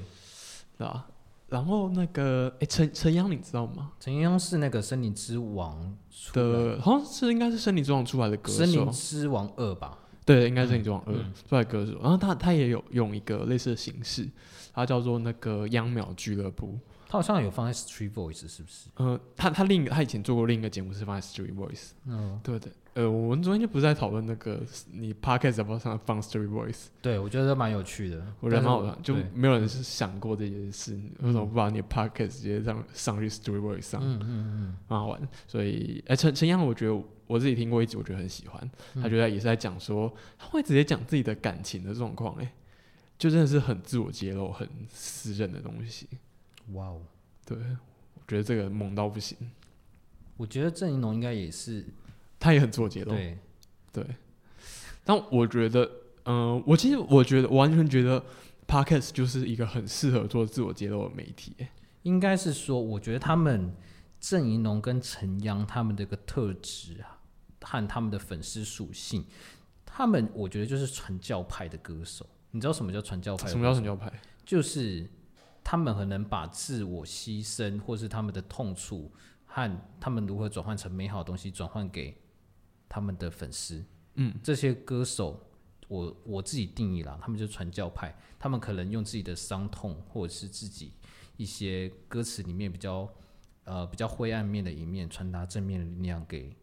[0.76, 1.06] 对吧？
[1.48, 3.92] 然后那个，哎，陈陈阳，你知道吗？
[3.98, 5.96] 陈英央是那个《森林之王》
[6.30, 9.96] 出来的好像是应该是《森林之王》出来的歌《森林，之王二》吧？
[10.26, 11.98] 对，应该是《森林之王二》嗯出来的歌手。
[12.02, 14.28] 然后他他也有用一个类似的形式，
[14.74, 16.78] 他叫做那个秧苗俱乐部。
[17.08, 18.88] 他好像有放在 Street Voice 是不是？
[18.96, 22.70] 呃，他他另一个他以前做过另一个节目是放在 Street Voice，嗯，对对。
[22.94, 24.60] 呃，我们昨天就不是在讨论那个
[24.92, 28.26] 你 Podcast 要不要上放 Street Voice，对，我觉得蛮有趣的。
[28.40, 34.02] 我觉得蛮好但玩，就没有人是想过这件事，为什么不把你的 Podcast 直接上上去 Street Voice 上？
[34.02, 35.28] 嗯嗯嗯，蛮好玩。
[35.46, 38.70] 所以，哎、陈陈阳，我觉得我自己听过一集，我觉得很喜欢。
[38.94, 42.52] 嗯他觉得也是在讲说，他会直接讲自己的感情的状况，哎，
[43.16, 46.08] 就真的是很自我揭露、很私人的东西。
[46.72, 47.02] 哇哦，
[47.44, 49.36] 对，我觉得这个猛到不行。
[50.36, 51.84] 我觉得郑怡农应该也是
[52.38, 53.38] 他也很自我揭露，对，
[53.92, 54.06] 对。
[55.04, 55.90] 但我觉得，
[56.24, 58.22] 嗯、我其实我觉得，我完全觉得
[58.66, 61.54] Podcast 就是一个很适合做自我揭露的媒体。
[61.58, 61.70] 哎
[62.04, 63.74] 应该是说，我觉得他们
[64.20, 67.18] 郑怡农跟陈阳他们的一个特质啊，
[67.60, 69.26] 和他们的粉丝属性，
[69.84, 72.24] 他们我觉得就是传教派的歌手。
[72.52, 73.48] 你知道什么叫传教派？
[73.48, 74.10] 什么叫传教派？
[74.44, 75.06] 就是
[75.70, 79.12] 他们很能把自我牺牲，或是他们的痛处
[79.44, 82.16] 和他们如何转换成美好的东西，转换给
[82.88, 83.84] 他们的粉丝。
[84.14, 85.38] 嗯，这些歌手，
[85.88, 90.94] 我我自己定义啦，他们就是传教派，他们可能用自己的伤痛或者是自己
[91.36, 93.06] 一些歌词里面比较
[93.64, 96.56] 呃比较灰暗面的一面，传达正面的力量给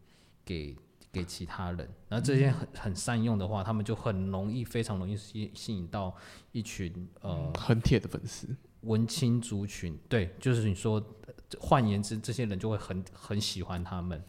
[0.44, 0.76] 给
[1.12, 1.88] 给其他人。
[2.08, 6.12] 然后这些很很善用的话，他们就很容易，非常容易吸吸引到
[6.50, 8.48] 一群呃很铁的粉丝。
[8.86, 10.94] 文青族群，对，就是你说，
[11.26, 14.22] 呃换言之，这些人就会很很喜欢他们。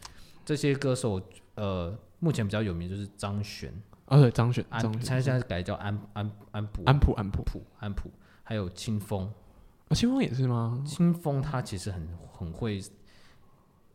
[0.44, 1.20] 这些歌手，
[1.54, 3.72] 呃，目前比较有名就是张悬，
[4.06, 8.10] 啊，对，张悬，安，他现在改叫安安安普安普，安普，普安普，
[8.42, 9.32] 还有清风。
[9.88, 10.82] 啊，清风也是吗？
[10.86, 12.80] 清风他其实很很会，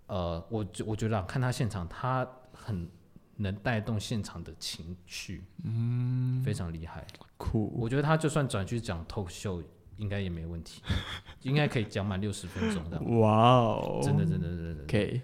[0.07, 2.89] 呃，我觉我觉得、啊、看他现场，他很
[3.37, 7.05] 能带动现场的情绪，嗯，非常厉害。
[7.37, 9.63] 酷，我觉得他就算转去讲 talk show，
[9.97, 10.81] 应该也没问题，
[11.41, 14.83] 应该可以讲满六十分钟的，哇哦，真的真的真的真的。
[14.83, 15.21] OK，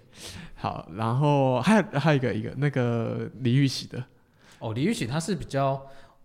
[0.54, 4.04] 好，然后还有还有一个一个那个李玉玺的，
[4.58, 5.84] 哦，李玉玺他是比较，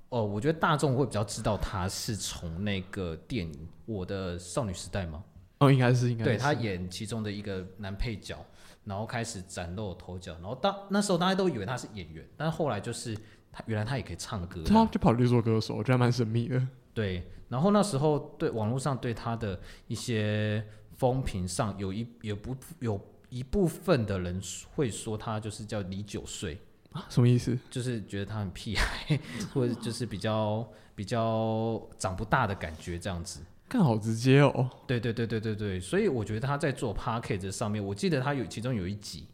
[0.10, 3.54] 哦，我觉得大众会比较知道他是从那个电影
[3.86, 5.24] 《我的少女时代》吗？
[5.60, 8.38] 哦，应该是应该，对他演其中的一个男配角，
[8.84, 13.18] 然后开始崭露头角，然后当那时候大家都以为他是演员，但是后来就是
[13.52, 16.62] 他原来他也可以唱歌，他就跑去做歌手，我觉得蛮神秘的。
[16.96, 20.66] 对，然后那时候对网络上对他的一些
[20.98, 24.42] 风评上有一有不有一部分的人
[24.74, 26.58] 会说他就是叫李九岁，
[26.94, 27.56] 啊，什么意思？
[27.70, 29.20] 就是觉得他很屁孩，
[29.54, 33.42] 或者 就是比较比较长不大的感觉这样子。
[33.68, 34.70] 看好直接哦。
[34.88, 39.28] 对对对对对对，所以我觉得他在做 p a c k a g e 上面，我记得他有其中有一集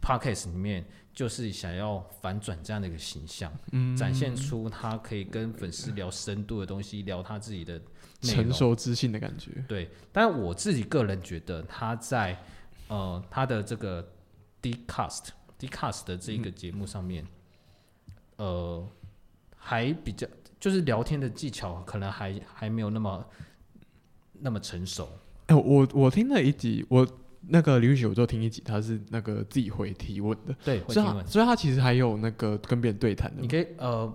[0.00, 7.78] p a c k a g e 里面，就是想要反转这样的一个形象，嗯，展现出他可以跟粉丝聊深度的东西，聊他自己的
[8.22, 8.52] 内成。
[8.52, 9.64] 熟自信的感觉。
[9.68, 12.38] 对，但我自己个人觉得他在
[12.88, 14.06] 呃他的这个
[14.60, 15.28] Dcast
[15.58, 17.26] Dcast 的这个节目上面，
[18.36, 18.86] 呃，
[19.56, 20.26] 还比较
[20.58, 23.26] 就是聊天的技巧可能还还没有那么
[24.32, 25.08] 那么成熟。
[25.46, 27.06] 哎、我我听了一集，我
[27.48, 31.06] 那个李玉玺，我就听一集，他是那个自己回提问的，对，会所以。
[31.06, 33.48] 他所以他其实还有那个跟别人对谈的你。
[33.48, 34.12] 可以呃，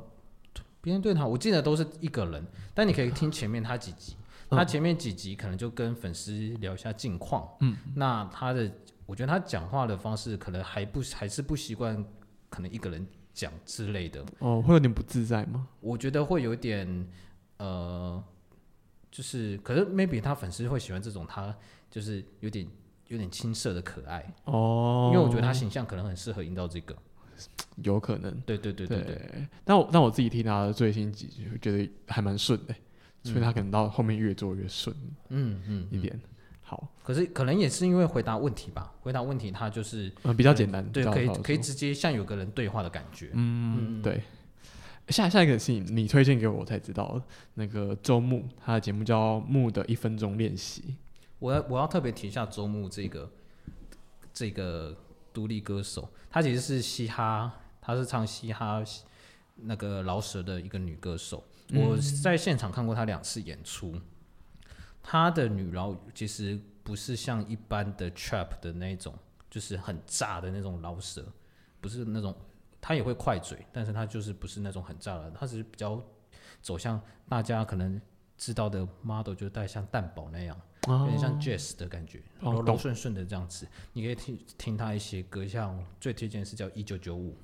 [0.82, 4.16] 别人对他，我记得都是一个人，但你可以听前面他几集，
[4.50, 8.72] 嗯他前面几集可能就跟粉丝聊一下近况，嗯，那他的
[9.06, 12.04] 我觉得他讲话的方式可能还不还是不习惯，
[12.50, 15.68] 可能一个人讲之类的，哦，会有点不自在吗？
[15.82, 17.08] 我觉得会有点
[17.58, 18.24] 呃，
[19.12, 21.56] 就是可是 maybe 他粉丝会喜欢这种他
[21.92, 22.66] 就是有点
[23.10, 26.96] 有点青涩的可爱，哦，因为我觉得他形象可能很适合营造这个，
[27.84, 28.32] 有可能。
[28.46, 32.76] 对对对对对，但我但我自己听他的最新几集，觉得还蛮顺的，
[33.24, 34.96] 所以嗯他可能到后面越做越顺
[35.30, 36.00] 嗯嗯嗯。
[36.00, 36.20] 一点。
[36.62, 43.32] 好，可是可能也是因为回答问题吧，回答问题他就是嗯，比较简单，对，可以可以直接像有个人对话的感觉。
[43.34, 44.22] 嗯，对。
[45.08, 47.20] 下下一个是你你推荐给我我才知道，
[47.56, 50.84] 那个周牧他的节目叫《木的一分钟练习》。
[51.40, 53.32] 我要我要特别提一下周牧这个
[54.34, 54.96] 这个
[55.34, 58.84] 独立歌手，她其实是嘻哈，她是唱嘻哈
[59.56, 61.44] 那个饶舌的一个女歌手。
[61.74, 64.00] 我在现场看过她两次演出，
[65.02, 69.14] 她的女饶其实不是像一般的 trap 的那种，
[69.50, 71.26] 就是很炸的那种饶舌，
[71.80, 72.36] 不是那种，
[72.82, 76.04] 她也会快嘴，但是她就是不是那种很炸的，她只是比较
[76.62, 78.02] 走向大家可能
[78.38, 80.60] 知道的 model，就带像蛋堡那样。
[80.88, 83.68] 有点像 jazz 的感觉，柔柔顺顺的这样子。
[83.94, 87.36] 你可以听听他一些歌，像最推荐是叫《一九九五》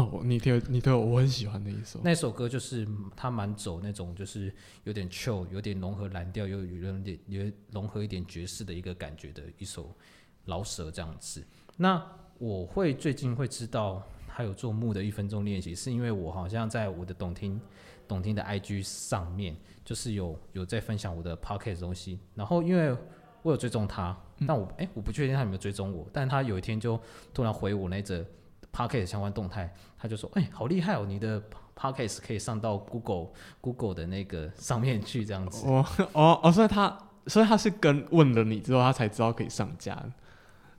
[0.00, 2.00] 哦，你听你听我我很喜欢的一首。
[2.02, 2.86] 那首歌，就是
[3.16, 4.52] 他蛮走那种就是
[4.84, 9.94] 有点 chill，有点融合蓝调，又有点有融合一点爵士的一个感觉的一首
[10.44, 11.44] 老舍这样子。
[11.76, 12.04] 那
[12.38, 17.60] 我会最近会知道他有做木的一分钟练习，是因为我好像在我的懂听
[18.08, 22.96] 懂听的 IG 上面，就是有有在分享我的 Pocket 东西，然后因为
[23.42, 24.16] 我有追踪他，
[24.46, 27.00] 但我哎、我不确定他有没有追踪我，但他有一天就
[27.34, 28.24] 突然回我那则
[28.72, 31.42] Pocket 相关动态，他就说哎、好厉害哦，你的
[31.76, 35.66] Pocket 可以上到 Google Google 的那个上面去这样子。
[35.66, 40.12] 哦哦哦，所以他所以他是跟问了你之后，他才知道可以上架的。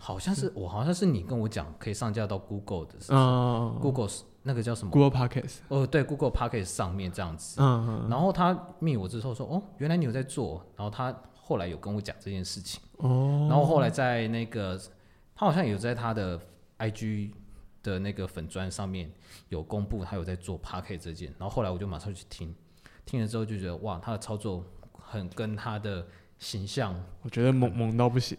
[0.04, 4.10] 好像是我好像是你跟我讲可以上架到 Google 的是嗯 Google
[4.42, 5.60] 那个叫什么？，Google Podcast。
[5.70, 7.56] 哦，对，Google Pocket 上面这样子。
[7.62, 10.62] 嗯然后他密我之后说，哦，原来你有在做。
[10.76, 12.82] 然后他后来有跟我讲这件事情。
[12.98, 14.78] 哦，然后后来在那个，
[15.34, 16.38] 他好像有在他的
[16.80, 17.32] IG
[17.82, 19.10] 的那个粉砖上面
[19.48, 21.34] 有公布他有在做 Pocket 这件。
[21.40, 22.54] 然后后来我就马上去听，
[23.06, 24.66] 听了之后就觉得哇，他的操作
[25.00, 26.06] 很跟他的
[26.40, 28.38] 形象我觉得猛猛到不行。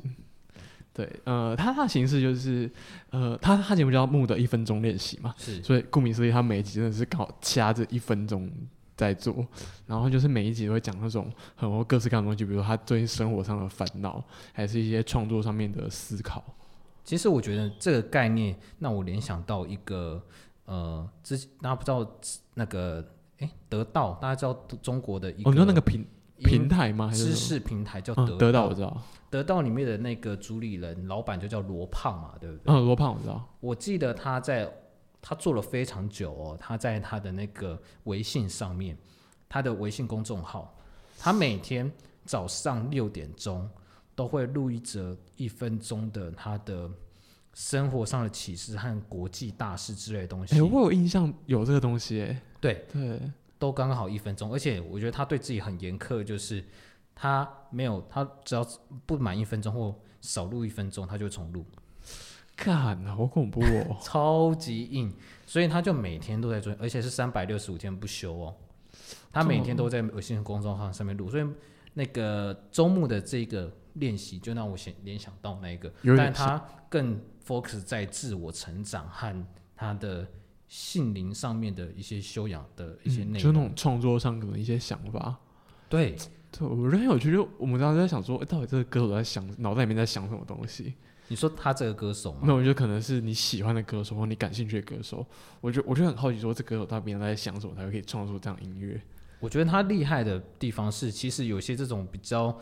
[0.95, 2.71] 对，呃，他他的形式就是，
[3.11, 8.49] 呃，他他节目叫《木的一分钟练习》嘛，是所以顾名思义，他每一集真的是刚好掐着一分钟
[8.97, 9.45] 在做，
[9.89, 16.43] 然后就是每一集都会讲那种很多各式各样的东西，比如说他最近生活上的烦恼，还是一些创作上面的思考。
[17.03, 20.23] 其实我觉得这个概念让我联想到一个
[20.65, 22.09] 呃，之大家不知道
[22.55, 23.05] 那个
[23.41, 26.07] 哎得到，大家知道中国的一个哦，你说那个平
[26.39, 27.09] 平台吗？
[27.09, 29.03] 还是知识平台叫嗯得得到我知道，
[29.35, 32.73] 得到里面的那个主理人老板就叫罗胖嘛，对不对？
[32.73, 34.73] 嗯，罗胖我知道，我记得他在
[35.21, 38.97] 他做了非常久哦，他在他的那个微信上面，
[39.49, 40.73] 他的微信公众号，
[41.19, 41.91] 他每天
[42.25, 43.69] 早上六点钟
[44.15, 46.89] 都会录一则一分钟的他的
[47.55, 50.55] 生活上的启示和国际大事之类的东西。
[50.55, 53.21] 哎、我有印象有这个东西、哎，对，对，
[53.59, 56.65] 都刚刚好一分钟，而且我觉得他对自己很严苛，就是
[57.15, 58.67] 他没有他只要
[59.07, 61.65] 不满一分钟或少录一分钟，他就重录。
[62.57, 63.97] 看，好恐怖哦。
[64.03, 65.13] 超级硬，
[65.45, 68.55] 所以他就每天都在做，而且是三百六十五天不休哦。
[69.33, 71.45] 他每天都在微信公众号上面录，所以
[71.95, 80.25] 那个周末的这个练习就让我想联想到那个，但他更 focus 在自我成长和他的
[80.69, 83.43] 性灵上面的一些修养的一些嗯内容。
[83.43, 85.37] 就那种创作上可能一些想法。
[85.89, 86.17] 对，
[86.57, 87.33] 对，我觉得很有趣。
[87.33, 90.95] 就我们当时在想说，哎、到底这个歌手在想，脑袋里面在想什么东西？
[91.27, 92.55] 你说他这个歌手那？
[92.55, 95.27] 我觉得可能是你喜欢的歌手或你感兴趣的歌手。
[95.61, 99.01] 我就我就很好奇，说这歌手他平常在想什么，才会可以创作出这样音乐？
[99.41, 102.57] 我觉得他厉害的地方是，其实有些这种比较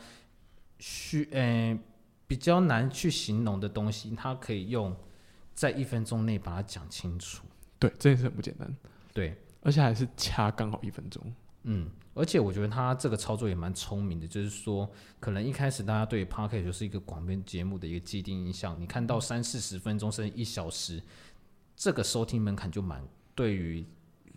[0.78, 1.78] 虚，呃，
[2.26, 4.96] 比较难去形容的东西，他可以用
[5.54, 7.44] 在一分钟内把它讲清楚。
[7.78, 8.76] 对，这件事很不简单，
[9.12, 11.22] 对，而且还是掐刚好一分钟。
[11.64, 14.88] 嗯，而且我觉得他这个操作也蛮聪明的，就是说，
[15.18, 21.02] 可能一开始大家对 p o c k e t 就是一个广播节目的一个既定印象，你看到三四十分钟甚至一小时，
[21.76, 23.02] 这个收听门槛就蛮，
[23.34, 23.84] 对于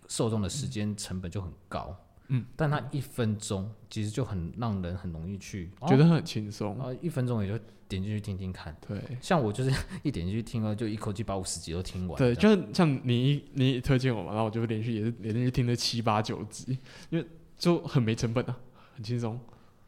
[0.08, 1.96] 受众的时间成本就很高。
[2.28, 6.76] 嗯，但他一分钟其实就很让人很容易去觉得很轻松。
[6.80, 7.56] 啊，一分钟也就
[7.86, 8.76] 点进去听听看。
[8.88, 9.70] 对像我就是
[10.02, 12.18] 一点进去听了，就一口气把五十集都听完。
[12.18, 16.76] 对，就像你你推荐我嘛，然后我就连续也是连续听了七八九集，
[17.10, 17.24] 因为
[17.58, 18.58] 就很没成本啊，
[18.94, 19.38] 很轻松。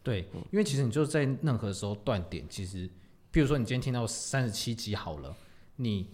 [0.03, 2.89] 对，因为其实你就在任何时候断点，其实，
[3.31, 5.37] 比如说你今天听到三十七集好了，
[5.77, 6.09] 你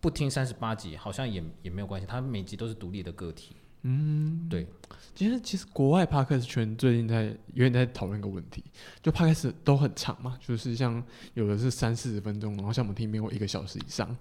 [0.00, 3.56] 不听三十八集好像也也没有关系，它每集都是独立的个体。
[3.82, 4.66] 嗯，对，
[5.14, 8.62] 其实其实国外 podcast 圈最近在有点在讨论一个问题，
[9.02, 14.14] 就 podcast 都很长嘛，就是像有的是三四十分钟，然后像我们听遍过一个小时以上。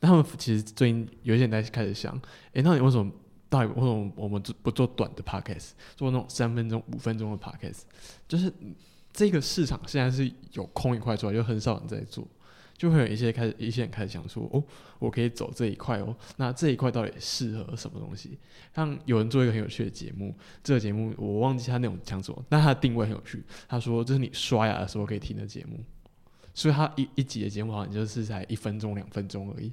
[0.00, 2.20] 但他们其实最近有一些人在开始想，
[2.52, 3.10] 诶，那你为什么
[3.48, 7.82] 到底为什么我们做不做短的 podcast，做那种三分钟、五分钟的 podcast？
[8.26, 8.52] 就是
[9.12, 12.26] 这个市场现在是有空一块出来，就很少人在做。
[12.76, 14.62] 就会有一些开始，一些人开始想说，哦，
[14.98, 18.38] 我可以走这一块哦，那这一块到底适合什么东西？
[18.74, 23.42] 像有人做一个很有趣的节目，这个节目我忘记他内容讲什么，但他的定位很有趣。
[23.66, 25.82] 他说这是你刷牙的时候可以听的节目，
[26.52, 29.72] 所以他一一集的节目好像就是才一分钟、两分钟而已。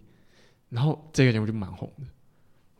[0.69, 2.05] 然后这个节目就蛮红的，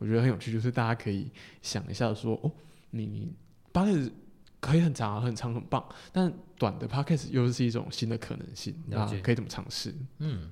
[0.04, 1.30] 我觉得很有趣，就是大家可以
[1.62, 2.52] 想一下说，哦，
[2.90, 3.32] 你
[3.72, 4.12] p o d
[4.60, 5.82] 可以很长、很长、很棒，
[6.12, 9.94] 但短的 podcast 又是一种新的可能性，那了解可以怎么尝试？
[10.18, 10.50] 嗯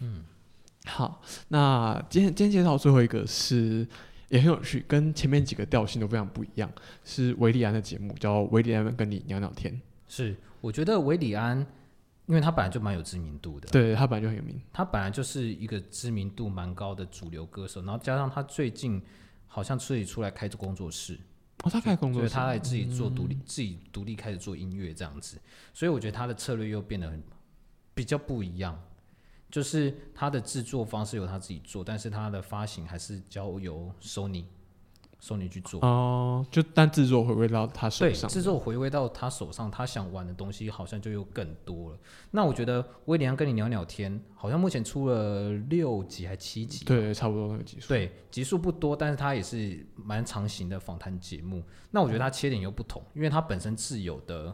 [0.00, 0.24] 嗯，
[0.84, 3.88] 好，那今天今天介绍最后一个是
[4.28, 6.70] 也很有趣，跟前面几个调性都非常不一样，
[7.02, 9.72] 是维里安的节目，叫《维里安跟你聊聊天》。
[10.06, 11.66] 是，我觉得韦礼安，
[12.26, 19.02] 因为他本来就蛮有知名度的，对他本来就很有名，他本来就是一个知名度蛮高的主流歌手，然后加上他最近
[19.46, 21.18] 好像自己出来开着工作室，
[21.64, 25.36] 哦，他开工作室，所以他来自己做独立，自己独立开始做音乐这样子，
[25.74, 27.22] 所以我觉得他的策略又变得很
[27.92, 28.80] 比较不一样，
[29.50, 34.44] 就是他的制作方式由他自己做，但是他的发行还是交由 Sony
[35.22, 35.80] Sony 去做。
[35.82, 41.98] 哦，就但制作回归到他手对，上，制作回归到他手上，他想玩的东西好像就又更多了。
[42.32, 51.62] 那我觉得威廉跟你聊聊天，好像目前出了六集还七集，对，差不多那个集数，对，集数不多，但是他也是蛮长型的访谈节目。
[51.92, 54.52] 那我觉得它切点又不同，因为它本身自有的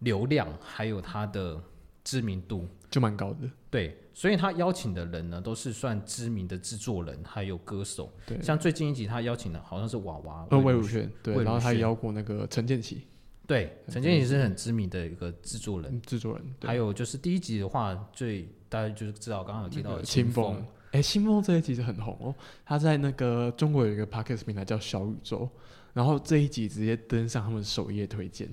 [0.00, 1.58] 流量，还有它的
[2.04, 8.10] 知名度，就蛮高的，对，所以他邀请的人呢，都是算知名的制作人，还有歌手。
[8.24, 13.02] 对，像最近一集他邀请的好像是娃娃呃，魏如如萱，对，然后他邀过那个陈建奇，
[13.46, 15.94] 对，陈建也是很知名的一个制作人。
[15.94, 16.66] 嗯制作人，对。
[16.66, 20.54] 还有就是第一集的话，最大家就是知道刚刚有提到的那个清风。
[20.54, 25.46] 风，，哎，清风这一集是很红哦，他在那个中国有一个 podcast 平台叫小宇宙，
[25.92, 28.48] 然后这一集直接登上他们首页推荐，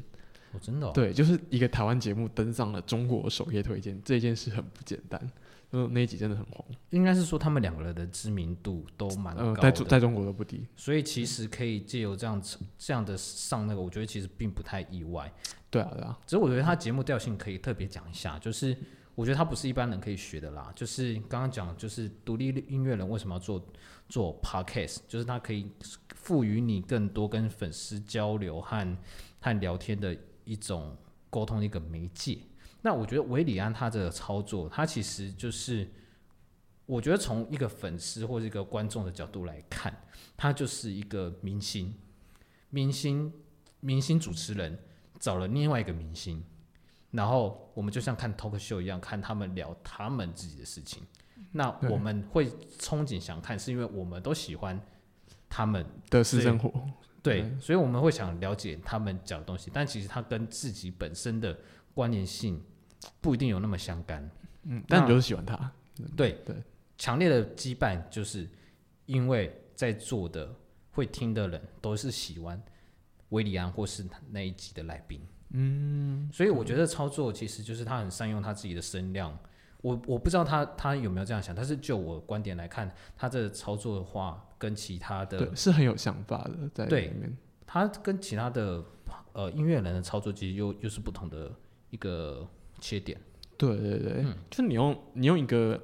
[0.52, 5.26] 哦，真的、哦，对，就是一个台湾节目登上了中国首页推荐，这件事很不简单。
[5.76, 10.68] 嗯，那一集真的很红，应该是说他们两个人的知名度都蛮嗯、高的，在中在中国都不低。
[10.76, 15.34] 所以其实可以借由这样子这样的上那个，我觉得其实并不太意外。
[15.72, 18.78] 对啊，对啊，只是我觉得他节目调性可以特别讲一下，就是
[19.16, 20.72] 我觉得他不是一般人可以学的啦。
[20.76, 23.68] 就是刚刚讲，就是独立音乐人为什么要做
[24.08, 25.68] 做 podcast，就是他可以
[26.14, 28.98] 赋予你更多跟粉丝交流和
[29.40, 30.16] 和聊天的
[30.46, 30.96] 一种
[31.32, 32.38] 沟通的一个媒介。
[32.84, 35.92] 那我觉得韦里安他这个操作，他其实就是
[36.86, 39.92] 我觉得从一个粉丝或者一个观众的角度来看，
[40.38, 41.96] 他就是一个明星，
[42.70, 43.34] 明星
[43.80, 44.78] 明星主持人。
[45.20, 46.44] 找了另外一个明星，
[47.12, 51.02] 然后我们就像看 talk show 一样，看他们聊他们自己的事情。
[51.54, 54.78] 那我们会憧憬想看，是因为我们都喜欢
[55.48, 56.70] 他们，的私生活，
[57.22, 59.72] 对，对所以我们会想了解他们讲的东西。
[59.74, 61.58] 但其实他跟自己本身的
[61.94, 62.62] 关联性
[63.22, 64.30] 不一定有那么相干。
[64.64, 65.72] 嗯，但你就是喜欢他，
[66.16, 66.56] 对对，
[66.98, 68.48] 强烈的羁绊就是
[69.06, 70.54] 因为在座的
[70.92, 72.62] 会听的人都是喜欢
[73.30, 75.22] 维里安或是那一集的来宾。
[75.50, 79.38] 嗯，所以我觉得操作其实就是他很善用他自己的声量。
[79.82, 87.38] 我我不知道他他有没有这样想，但是就我观点来看，他这操作的话，跟其他的对，是很有想法的在对里面。
[87.68, 88.82] 他跟其他的
[89.34, 91.52] 呃音乐人的操作，其实又又是不同的
[91.90, 92.48] 一个
[92.84, 93.18] 切点。
[93.56, 95.82] 对对对，嗯就是你用你用一个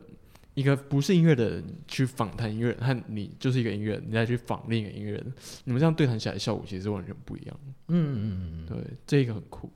[0.54, 5.34] 一个不是音乐的人去访谈音乐人，和你就是一个音乐人，你再去访另一个音乐人，
[5.64, 7.60] 你们这样对谈起来的效果其实完全不一样。
[7.88, 9.72] 嗯嗯嗯嗯，对，这个很酷。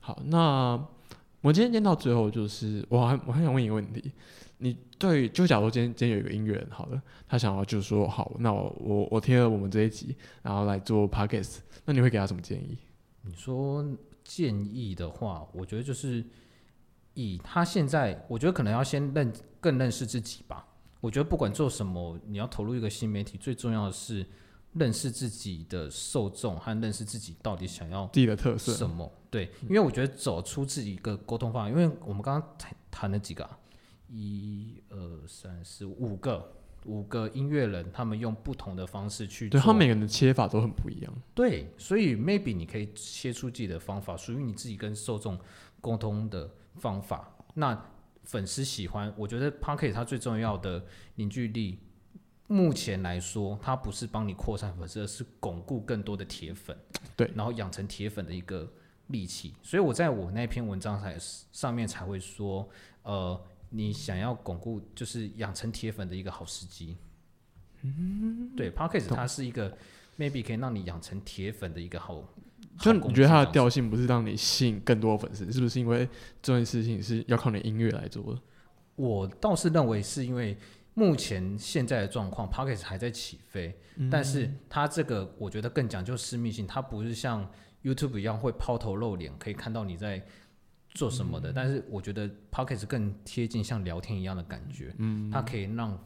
[0.00, 0.80] 好，那
[1.40, 4.12] 我今天念到最后，就是我还我还想问一个问题，
[4.58, 12.78] 你对就假如今天今天有一个音乐人好了，他想要就是说好，那我我我听了我们这一集，然后来做 podcast，那你会给他什么建议？
[13.22, 13.84] 你说
[14.22, 16.24] 建议的话，我觉得就是
[17.14, 20.66] 以他现在，我觉得可能要先认更认识自己吧。
[21.00, 24.26] 我觉得不管做什么，你要投入一个新媒体，最重要的是
[24.72, 28.72] 认识自己的受众和认识自己到底想要自己的特色？
[28.74, 29.10] 什么。
[29.30, 33.58] 对，因为我觉得走出自己一个沟通方案，因为我们刚刚谈谈了几个、啊，
[34.08, 36.52] 一二三四五个。
[36.86, 41.10] 五个音乐人，他们用不同的方式去对他每个人的切法都很不一样。
[41.34, 45.38] 对，所以 maybe 你可以切出自己的方法，属于你自己跟受众
[45.80, 46.46] 沟通的
[46.76, 47.36] 方法。
[47.54, 47.90] 那
[48.24, 50.84] 粉丝喜欢，我觉得 p o c k e t 它最重要的
[51.16, 51.78] 凝聚力，
[52.46, 56.76] 目前来说，它不是帮你扩散粉丝，而是巩固更多的铁粉。
[57.16, 58.72] 对然后养成铁粉的一个
[59.08, 59.54] 利器。
[59.62, 61.16] 所以我在我那篇文章才
[61.52, 62.68] 上面才会说，
[63.02, 66.96] 呃，你想要巩固，就是养成铁粉的一个好时机。
[67.82, 69.76] 嗯，对 p o c k e t 它是一个
[70.18, 72.24] maybe 可以让你养成铁粉的一个好。
[72.78, 76.08] 就你觉得它的调性不是让你吸引更多粉丝，是不是因为
[76.42, 78.40] 这件事情是要靠你音乐来做的？
[78.96, 80.56] 我倒是认为是因为
[80.94, 87.48] 目前现在的状况 p o c k e t 还在起飞，嗯但是它这个我觉得更讲究私密性，它不是像
[87.82, 90.24] YouTube 一样会抛头露脸，可以看到你在
[90.90, 91.52] 做什么的。
[91.52, 95.98] 但是我觉得 p o c k e t 更贴近像聊天一样的感觉，嗯，它可以让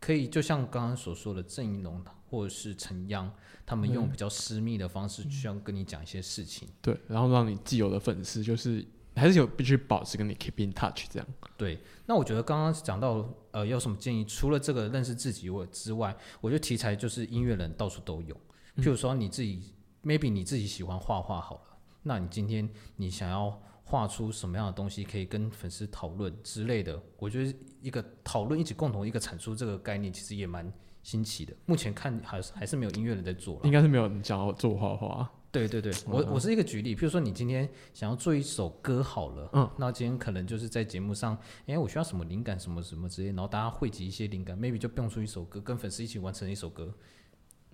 [0.00, 2.02] 可以就像刚刚所说的郑一龙
[2.32, 3.30] 或者是陈央，
[3.66, 6.66] 他们用比较私密的方式去要跟你讲一些事情。
[6.80, 8.82] 对，然后让你既有的粉丝就是
[9.14, 11.28] 还是有必须保持跟你 keep in touch 这样。
[11.58, 14.24] 对，那我觉得刚刚讲到呃，有什么建议？
[14.24, 18.34] 除了这个认识自己我之外，我觉得题材就是音乐人到处都有。
[18.78, 22.66] 譬如说你自己、m a y b e 你自己喜欢画画好了，那你今天
[22.96, 26.98] 你想要画出什么样的东西，可以跟粉丝讨论之类的。
[27.18, 30.72] 我觉得一个讨论一起共同一个产出这个概念，其实也蛮
[31.02, 31.52] 新奇的。
[31.66, 33.70] 目前看还是还是没有音乐人在做了应。
[33.70, 35.30] 该是没有人想要做画画。
[35.50, 41.36] 对对对，我我是一个举例，譬如说你今天想要做一首歌好了，嗯，那今天可能就是在节目上，
[41.66, 46.94] 哎，我需要什么灵感什么什么之类，然后大家汇集一些灵感，maybe 就蹦出一首歌，跟粉丝一起完成一首歌。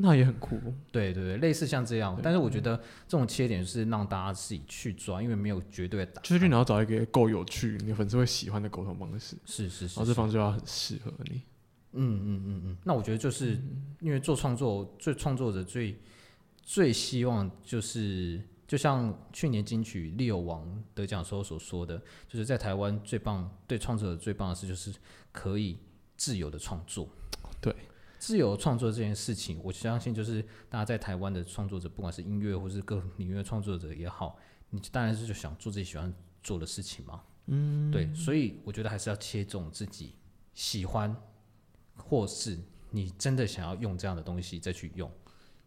[0.00, 0.58] 那也很酷，
[0.90, 2.76] 对对对，类似像这样，但是我觉得
[3.06, 6.24] 这种切点是让大家自己去抓，因为没有绝对的答案。
[6.24, 11.42] 就是你要找一个够有趣、你的粉丝会喜欢的沟通方式，是是是然后这方式就要很适合你。
[11.92, 13.60] 嗯嗯嗯嗯，那我觉得就是
[14.00, 15.98] 因为做创作，最创作者最
[16.62, 24.92] 最希望就是，就像去年金曲 Leo 王得奖时候所说的，就是在台湾最棒对创作者最棒的事就是
[25.32, 25.78] 可以
[26.16, 27.08] 自由的创作。
[27.60, 27.74] 对，
[28.18, 34.38] 自由创作这件事情，我相信就是大家在台湾的创作者，不管是音乐或是各领域的创作者也好，
[34.70, 36.12] 你当然是就想做自己喜欢
[36.42, 37.22] 做的事情嘛。
[37.46, 40.12] 嗯，对，所以我觉得还是要切中自己
[40.52, 41.16] 喜欢，
[41.98, 42.58] 或是
[42.90, 45.10] 你真的想要用这样的东西再去用。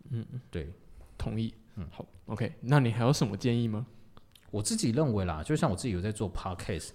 [0.10, 0.72] 嗯，对，
[1.18, 1.54] 同意。
[1.76, 3.86] 嗯，好，OK，那你还有什么建议吗？
[4.50, 6.90] 我自己认为啦，就像我自己有在做 podcast，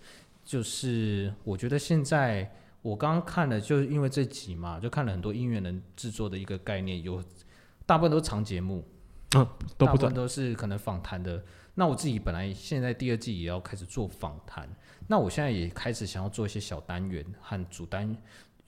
[0.45, 7.25] 就是我觉得现在我刚刚看了，就是因为这集嘛，就看了很多音乐人制作的一个概念，有
[7.87, 8.87] 大部分都是长节目，
[9.35, 9.47] 嗯，
[9.79, 11.43] 都不短大部分，都是可能访谈的。
[11.75, 14.69] 那我自己本来现在第二季也要开始做访谈，
[15.09, 18.15] 那我现在也开始想要做一些小单元和主单，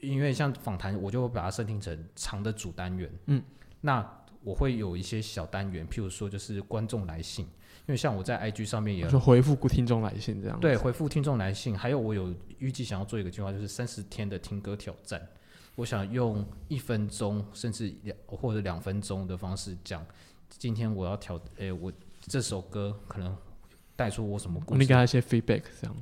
[0.01, 3.11] 因为像访谈，我就会把它设定成长的主单元。
[3.27, 3.43] 嗯，
[3.81, 4.07] 那
[4.43, 10.59] 我会有一些小单元，譬如说就是观众来信，因为像我在 IG 上面也有就回复听众来信这样。
[10.61, 15.21] 对，回复听众来信，还有我有预计想要做一个计划，就是三十天的听歌挑战。
[15.75, 20.05] 我想用一分钟甚至两或者两分钟的方式讲，
[20.49, 21.93] 今天我要挑，诶、我
[22.23, 23.37] 这首歌可能
[23.95, 24.79] 带出我什么故事？
[24.79, 25.97] 你给他一些 feedback 这样。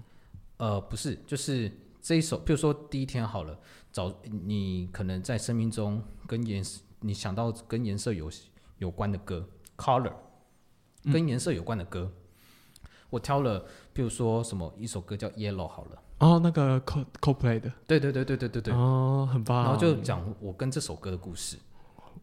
[0.59, 1.71] 呃，不是，就是
[2.07, 3.59] 这一首，比如说第一天好了，
[3.91, 8.31] 找你可能在生命中跟颜色，你想到跟颜色有
[8.79, 9.45] 有关的歌
[9.77, 10.13] ，color，
[11.13, 12.13] 跟颜色有关的歌，
[13.11, 19.65] 我挑了，比如说什么一首歌叫 Yellow 好了，哦，那个 Co CoPlay 的，对对对对对对对，哦，很棒。
[19.65, 21.59] 然后就讲我跟这首歌的故事，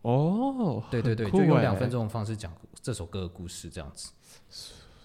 [0.03, 4.13] 哦，对对对，就用欸两分钟的方式讲这首歌的故事，这样子。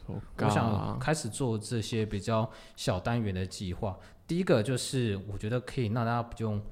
[0.06, 3.98] Oh 我想开始做这些比较小单元的计划。
[4.28, 6.62] 第一个就是我觉得可以让大家不用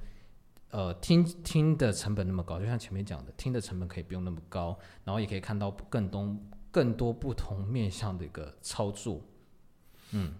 [0.69, 6.37] 呃听听的成本那么高，就像前面讲的，听的成本可以不用那么高，然后也可以看到更多
[6.71, 9.21] 更多不同面向的一个操作。
[10.11, 10.31] 嗯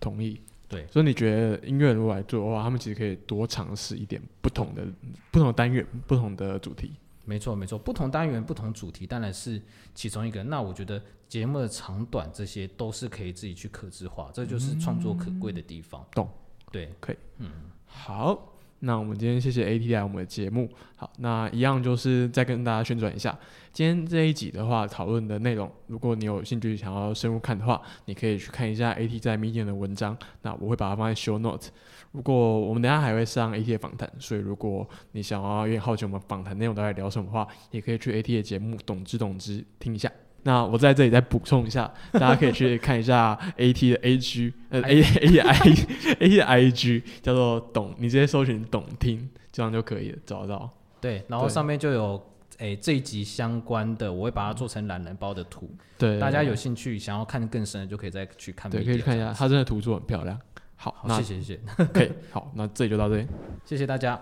[0.00, 0.40] 同意。
[0.68, 4.86] 对，所以你觉得音乐如果来做的话，他们其实可以多尝试一点不同的、
[5.30, 6.94] 不同的单元、不同的主题。
[7.26, 9.60] 没错没错，不同单元不同主题当然是
[9.94, 10.42] 其中一个。
[10.42, 16.02] 那我觉得节目的长短这些都是可以自己去可制化，这就是创作可贵的地方。
[16.12, 16.26] 懂？
[16.72, 17.50] 对，可以，嗯
[17.84, 20.68] 好，那我们今天谢谢 AT 来我们的节目。
[20.96, 23.38] 好，那一样就是再跟大家宣传一下，
[23.72, 30.16] 今天这一集的话，讨论的内容，如果你有兴趣想要深入看的话，你可以去看一下 AT 在 Medium 的文章。
[30.40, 31.68] 那我会把它放在 Show Note。
[32.12, 40.10] 如果我们等下还会上 AT 的访谈，所以如果你想要有点好奇我们访谈内容大概聊什么的话，也可以去 AT 的节目《懂之懂之》听一下。
[40.44, 50.70] 那我在这里再补充一下， 大家可以去看一下 AT 的 AG，呃 A A 的 I AT 的 IG 叫做懂，你直接搜寻懂听，这样就可以了，找得到。
[51.00, 52.20] 对，然后上面就有
[52.58, 58.70] 诶这一集相关的，我会把它做成懒人包的图，对，大家有兴趣想要看更深的，就可以再去看。
[58.70, 59.32] 对可以去看一下，。
[59.32, 60.38] 它真的图做很漂亮。
[60.76, 61.60] 好，谢谢谢谢
[61.94, 63.26] 可以，好，那这里就到这里。
[63.64, 64.20] 谢谢大家。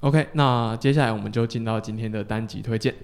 [0.00, 2.94] OK，那接下来我们就进到今天的单集推荐。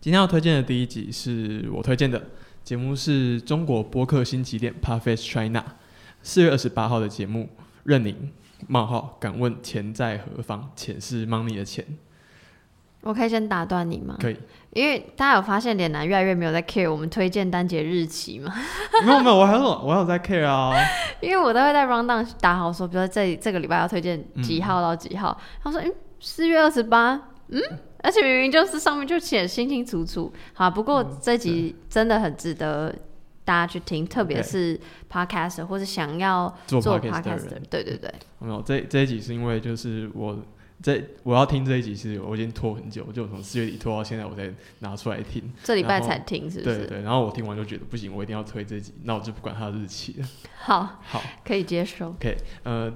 [0.00, 2.22] 今天要推荐的第一集是我推荐的
[2.64, 5.62] 节目，是中国播客新起点 Perfect China，
[6.22, 7.50] 四月二十八号的节目，
[7.84, 8.32] 任宁
[8.66, 10.70] 冒号敢问钱在何方？
[10.74, 11.84] 钱是 money 的钱，
[13.02, 14.16] 我可以先打断你吗？
[14.18, 14.38] 可以？
[14.72, 18.50] 因为大家有发现脸男越来越没有在 care 我们推荐单节日期吗？
[19.04, 20.72] 没有没有，我还有我还有在 care 啊。
[21.20, 27.20] 因为我都会在 round down 打好说，比如说这这个礼拜要推荐几号到几号，他说嗯四月二十八，
[27.50, 27.60] 嗯，
[28.02, 30.32] 而且明明就是上面就写得清清楚楚。
[30.52, 32.94] 好，不过这集真的很值得
[33.44, 34.78] 大家去听，特别是
[35.10, 40.38] podcaster 或者想要做 podcaster，人对对对，没有，这这一集是因为就是我
[40.82, 45.52] 这我要听这一集是我已经拖很久，就从四月底拖到现在，我才拿出来听。
[45.62, 46.78] 这礼拜才听是不是？
[46.78, 50.28] 对对，然后我听完就觉得不行，我一定要推这集，那我就不管它的日期了。
[50.58, 52.10] 好，好可以接受。
[52.10, 52.90] ，OK，呃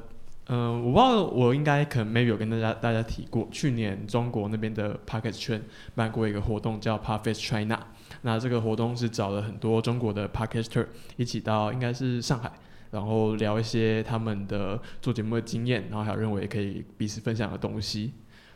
[0.47, 5.63] 嗯，我不知道我应该可能 maybe 有跟大家大家提过，去年中国那边的 p o c k e t 圈
[5.95, 7.79] 办过一个活动叫 p a r f e t China，
[8.23, 10.87] 那这个活动是找了很多中国的 podcaster
[11.17, 12.53] 一起到应该是上海。
[12.91, 18.13] 然后聊一些他们的做节目的经验，然后还有认为可以彼此分享的东西。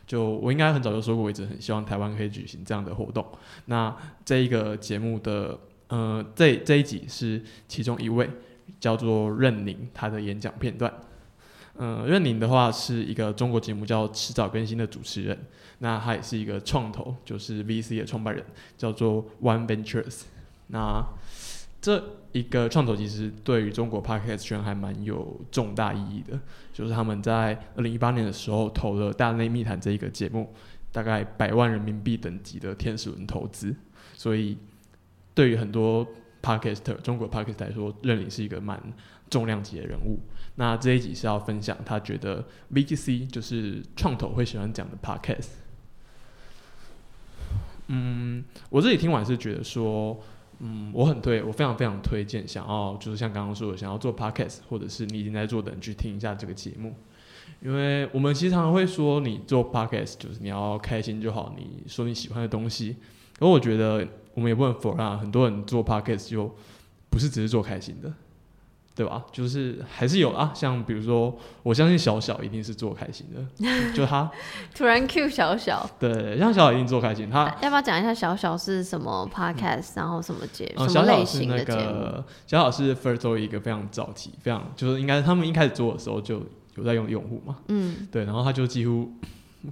[0.07, 3.25] 就我应该很早就说过，我一直很希望台湾可以举行这样的活动。
[3.65, 5.59] 那这一个节目的
[5.89, 8.29] 呃，这这一集是其中一位
[8.79, 10.89] 叫做任宁他的演讲片段。
[11.81, 15.39] 嗯，任宁的话是一个中国节目叫《迟早更新》的主持人，
[15.77, 18.45] 那他也是一个创投，就是 VC 的创办人，
[18.77, 20.23] 叫做 One Ventures。
[20.67, 21.01] 那
[21.81, 22.03] 这
[22.33, 26.37] 一个创投其实对于中国 podcast 圈还蛮有重大意义的，
[26.73, 30.53] 就是他们在二零一八年的时候投了《大内密谈》这一个节目，
[30.91, 33.73] 大概百万人民币等级的天使轮投资，
[34.13, 34.57] 所以
[35.33, 36.05] 对于很多
[36.41, 38.77] podcaster 中国 podcast 来说，任宁是一个蛮
[39.29, 40.19] 重量级的人物。
[40.55, 45.49] 那这一集是要分享他觉得 VGC 就是创投会喜欢讲的 podcast。
[47.87, 50.19] 嗯，我自己听完是觉得说，
[50.59, 56.93] 嗯，我很推，我非常非常推荐想要就是像刚刚说的，想要做 podcast 或者是你已经在做的人去听一下这个节目，
[57.61, 62.97] 因为我们其实常常会说，你做 podcast 就是你要开心就好，你说你喜欢的东西，
[63.39, 66.53] 而我觉得我们也不能否认，很多人做 podcast 就
[67.09, 68.13] 不是只是做开心的，
[68.99, 69.23] 对吧？
[69.31, 71.33] 就是还是有啊，像比如说，
[71.63, 74.29] 我相信小小一定是做开心的， 就他。
[74.75, 86.41] 突然 Q 小小，对，像小小一定做开心，他要不要讲一下小小是什么 podcast，然后什么节，嗯，什小么类型小是那的节小小是 First Story 一个非常早期，非常就是应该他们一开始做的时候就
[86.75, 89.13] 有在用用户嘛，嗯，对，然后他就几乎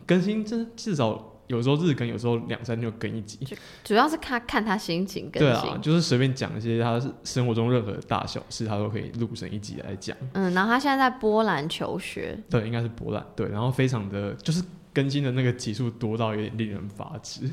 [0.06, 3.40] 更新，这至少有时候日更，有时候两三天就更一集。
[3.84, 5.62] 主要是看看他心情更新。
[5.62, 10.16] 对啊，就是随便讲一些他生活中任何大小事，他都可以录成一集来讲。
[10.34, 17.50] 嗯，然后他现在在波兰求学，对，应该是波兰对，然后非常的就是更新的那个集数多到有点令人发指。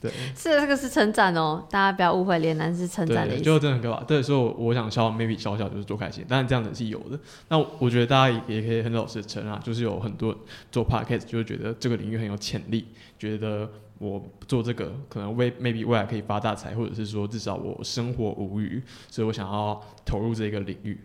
[0.00, 3.44] 对，是这个是称赞哦，大家不要误会，连男是称赞的对，意思。
[3.44, 4.04] 就真的很可怕。
[4.04, 7.18] 对，所以我我想笑 maybe 笑笑就是做开心，但是这样子是有的。
[7.48, 10.36] 那我觉得大家也也可以很老实的承认啊，就是有很多
[10.70, 12.86] 做 podcast 就是觉得这个领域很有潜力，
[13.18, 13.68] 觉得
[13.98, 18.80] 我做这个可能未 maybe 未来可以发大财，或者是说至少我生活无虞，
[19.10, 21.00] 所以我想要投入这个领域。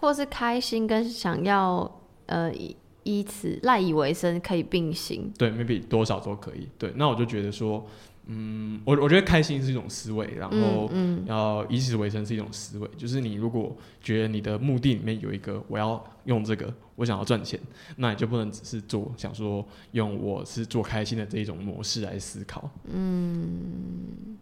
[0.00, 5.30] 或是开心跟想要呃以以此赖以为生可以并行。
[5.36, 6.66] 对，maybe 多少都可以。
[6.78, 7.86] 对，那我就觉得说，
[8.32, 12.88] 嗯，我我觉得开心是一种思维，然后嗯要以此为生是一种思维。
[12.96, 17.58] 就是你如果觉得你的目的里面有一个我要用这个，我想要赚钱，
[17.96, 22.70] 那你就不能只是做想说用我是做开心的这一种模式来思考。
[22.84, 24.38] 嗯，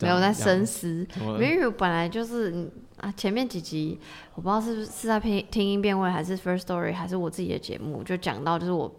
[0.00, 1.06] 没有在深思。
[1.08, 3.96] 怎么了因为我本来就是嗯啊，前面几集
[4.34, 8.92] 我不知道是不是是在听听音辨位，还是 First Story，还是我自己的节目，就讲到就是我，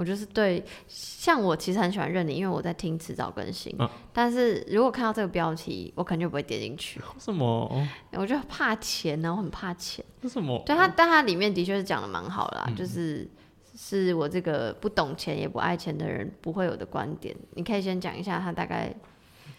[0.00, 7.86] 我就是对，像我其实很喜欢认你，因为我在听迟早更新，嗯但是如果看到这个标题，我可能就不会点进去，为什么？
[8.16, 10.02] 我就怕钱呢，我很怕钱。
[10.22, 10.62] 为什么？
[10.64, 13.28] 对它，但它里面的确是讲的蛮好的啦，嗯就是
[13.76, 17.36] 是我这个不懂钱也不爱钱的人不会有的观点。
[17.56, 18.90] 你可以先讲一下它大概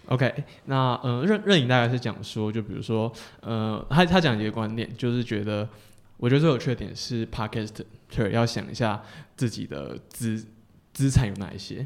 [0.08, 5.70] OK，那呃，任任颖大概是讲说，就比如说，呃，他他讲一个观点，就是觉得，
[6.18, 7.84] 我觉得最有缺点是 Podcast
[8.32, 9.01] 要想一下
[9.36, 10.45] 自己的资
[10.93, 11.86] 资产有哪一些。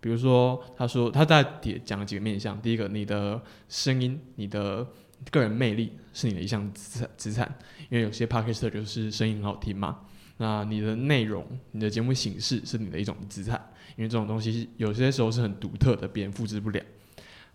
[0.00, 4.86] 比如说，他说他大概也讲了几个面向，第一个，你的声音、你的
[5.30, 7.52] 个人魅力是你的一项资产资产，
[7.90, 10.00] 因为有些 Podcast 就是声音很好听嘛。
[10.36, 13.60] 那你的内容、你的节目形式是你的一种资产，
[13.96, 16.80] 因为这种东西有些时候是很独特的，别人复制不了。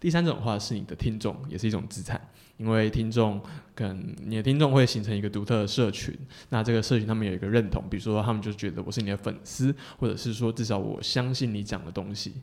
[0.02, 2.20] 第三种话是你的听众，也是一种资产，
[2.58, 3.42] 因为听众
[3.74, 6.16] 跟你的听众会形成一个独特的社群，
[6.50, 12.34] 那这个社群他们有一个认同，比如说他们就觉得我是你的粉丝，或者是说至少我相信你讲的东西，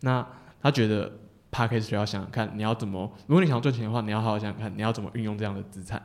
[0.00, 0.26] 那
[0.62, 1.12] 他觉得
[1.50, 6.00] p a c k a g e 要想想看你要怎么，如果你想赚钱的话，你要好好想想看你要怎么运用这样的资产，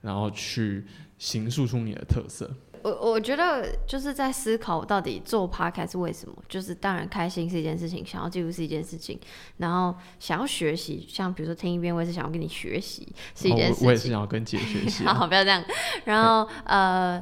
[0.00, 0.84] 然后去
[1.18, 2.50] 形塑出你的特色。
[2.86, 9.18] 我我觉得就是在思考到底做 podcast 是为什么，就是当然开心是一件事情，想要记录是一件事情，
[9.56, 13.82] 然后想要学习，像比如说听一遍，我也是想要跟你学习是一件事情。
[13.82, 15.64] 哦我我也是想要跟姐学习啊、 好，不要这样。
[16.04, 17.20] 然后呃，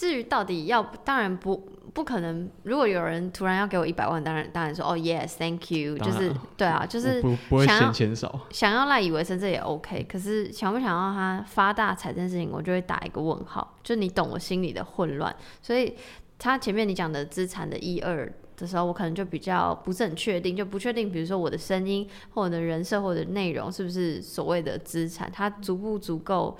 [0.00, 1.54] 至于到底要，当然不
[1.92, 2.48] 不可能。
[2.62, 8.40] 如果有人突然要给我一百万，当然当然说哦，yes，thank you，就是对啊，就是不不会嫌钱少。
[8.48, 10.02] 想要赖以为生，这也 OK。
[10.04, 13.76] 可是想不想要他发大财这件事情，我就会打一个问号。
[13.82, 15.94] 就你懂我心里的混乱，所以
[16.38, 26.56] 他前面你讲的资产的一二的时候，我可能就比较不是很确定，就不确定，比如说我的声音或者人设或者内容是不是所谓的资产，它足不足够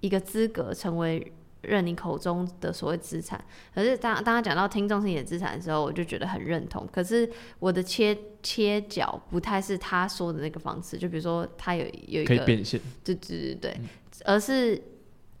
[0.00, 1.32] 一个资格成为。
[1.62, 3.42] 认你口中的所谓资产，
[3.74, 6.86] 可是当当他讲到听众是你的资产的时候，我就觉得很认同。
[6.92, 13.88] 可是我的切切角不太是他说的那个方式，就比如说他有有一个可以变现，对对对对，嗯
[14.24, 14.80] 而是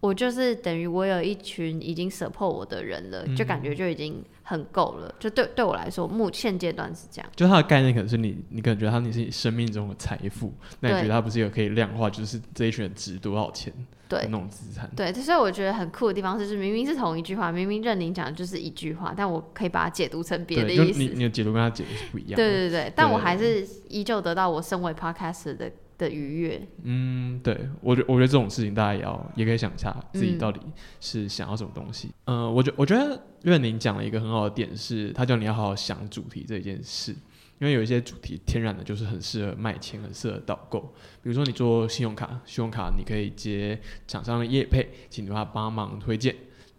[0.00, 5.14] 我就是等于我有一群已经 support 我的人了，就感嗯觉就已经很够了。
[5.20, 7.30] 就对对我来说，目现阶段是这样。
[7.36, 13.78] 就他的概念可能是你，你可能觉得它你是你生命中的财富，那你觉得他不是一个可以量化，就是这一群人值多少钱的
[14.18, 14.90] 对那种资产。
[14.94, 20.98] 对，所以我觉得很酷的地方是，就是明明是同一句话，明明任宁讲的就是一句话，但我可以把它解读成别的意思。
[20.98, 22.36] 你你的解读跟他解读是不一样的。
[22.36, 26.66] 对对对，但我对还是依旧得到我身为 podcaster 的的愉悦。
[26.82, 30.60] 嗯，对我觉我觉得这种事情大家也要也可以想一下自己嗯到底
[31.00, 32.10] 是想要什么东西。
[32.24, 37.14] 嗯、我觉我觉得任宁讲了一个很好的点是，他叫你要好好想主题这件事。
[37.62, 40.80] 因为有一些主题天然的就是很适合卖钱，很适合导购。
[41.22, 46.34] 比如说你做信用卡，信用卡你可以接厂商的业配，请他帮忙推荐，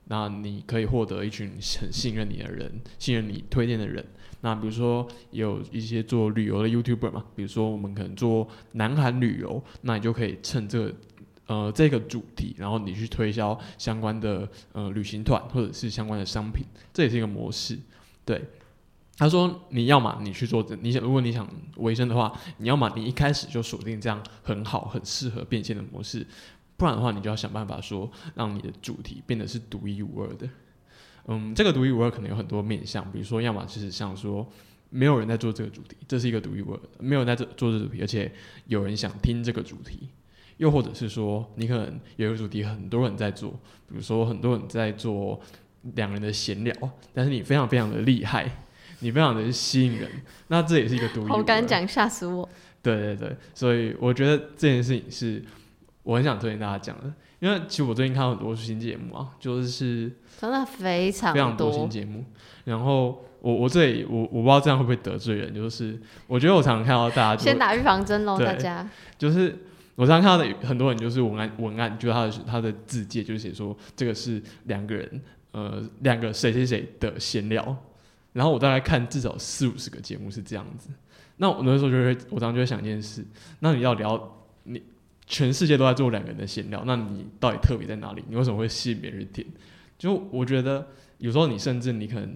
[0.09, 2.69] 那你可以获得一群很信任你的人，
[2.99, 4.05] 信任你推荐的人。
[4.41, 10.95] 那比如说有一些做旅游的 YouTuber 嘛，比如说我们可能做南韩旅游，那你就可以趁这个
[11.47, 17.79] 呃这个主题，然后你去推销相关的呃旅行团或者是相关的商品，这也是一个模式。
[18.25, 18.41] 对，
[19.15, 21.47] 他说：“你要么你去做这，你想如果你想
[21.77, 26.25] 维生的话，你要么你一开始就锁定这样很好、很适合变现的模式，
[26.77, 30.49] 不然的话，你就要想办法说让你的主题变得是独一无二的。
[31.27, 34.45] 嗯，这个独一无二可能有很多面向，比如说，要么就是像说
[34.89, 38.31] 没有人在做这个主题，这是一个独一无二的，没有人在这做这个主题，而且
[38.65, 40.09] 有人想听这个主题，
[40.57, 43.51] 又或者是说你可能有一个主题很多人在做，
[43.87, 45.39] 比如说很多人在做
[45.93, 46.75] 两人的闲聊，
[47.13, 48.49] 但是你非常非常的厉害。”
[49.03, 50.09] 你非常的吸引人，
[50.47, 51.29] 那这也是一个独一无二。
[51.37, 52.47] 好敢讲，吓死我！
[52.81, 55.43] 对对对，所以我觉得这件事情是
[56.03, 62.23] 我很想推荐大家讲的，因为其实我最近看很多新节目啊，就是真的非常非常多新节目。
[62.63, 68.89] 然后我我这里我我不知道这样会不会得罪人，就是我觉得我常常看到大家先打预防针喽，大家。
[69.17, 69.55] 就是
[69.95, 77.75] 我常常看到的很多人就是文案文案，就是他的他的字界就是写说这个是两个人呃两个谁谁谁的闲聊。
[78.33, 80.89] 然后我大概看至少四五十个节目是这样子，
[81.37, 83.23] 那我那时候就会，我当时就会想一件事，
[83.59, 84.81] 那你要聊你
[85.25, 88.23] 全世界都在做两个人的闲聊，那你到底特别在哪里？
[88.27, 89.47] 你为什么会吸引别人点？
[89.97, 90.87] 就我觉得
[91.19, 92.35] 有时候你甚至你可能，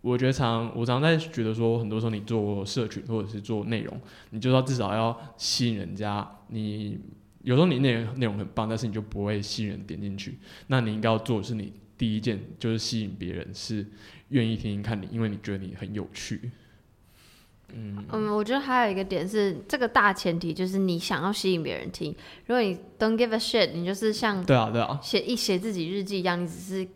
[0.00, 4.00] 我觉得常我常在觉得说，很多时候你做社群或者是做内容，
[4.30, 6.26] 你就要至少要吸引人家。
[6.48, 6.98] 你
[7.42, 10.38] 有时候你内容内容很棒，但是你就不会吸引人点进去。
[10.68, 13.86] 那你应该要做的是你第一件就是吸引别人是。
[14.32, 16.50] 愿意听听看你，因为你觉得你很有趣。
[17.74, 22.14] 嗯嗯，我觉得还有一个点是，这个大前提就是你想要吸引别人听。
[22.46, 26.86] 如果你 don't give a shit，你就是像对啊对啊写一写自己日记一样，你只是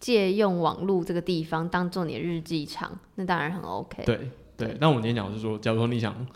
[0.00, 4.04] 借用网络这个地方当做你的日记场，那当然很 OK。
[4.04, 6.26] 对对，那我们今天讲的是说，假如说你想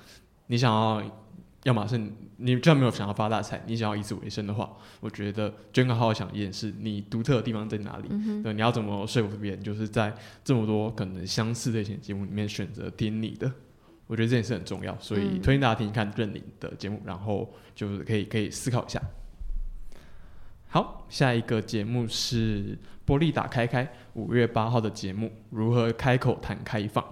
[0.46, 1.02] 你想要。
[1.64, 1.96] 要么是
[2.38, 4.68] 你就算没有想要发大财，你想要以此为生的话，
[5.00, 8.08] 我觉得就应该好好想一件事：你独特的地方在哪里？
[8.42, 9.62] 对，你要怎么说服别人？
[9.62, 13.50] 就是在这么多可能相似类型节目里面选择听你的，
[14.08, 14.98] 我觉得这件事很重要。
[14.98, 19.00] 所以推荐大家听一看任林的节目，然后就是可以可以思考一下。
[20.66, 27.04] 好，下一个节目是玻璃打开开五月八号的节目，如何开口谈开放？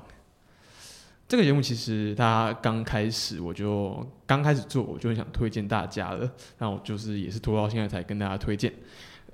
[1.31, 6.29] 这个节目其实它刚开始，我就刚开始做，我就很想推荐大家了。
[6.59, 8.73] 那我就是也是拖到现在才跟大家推荐。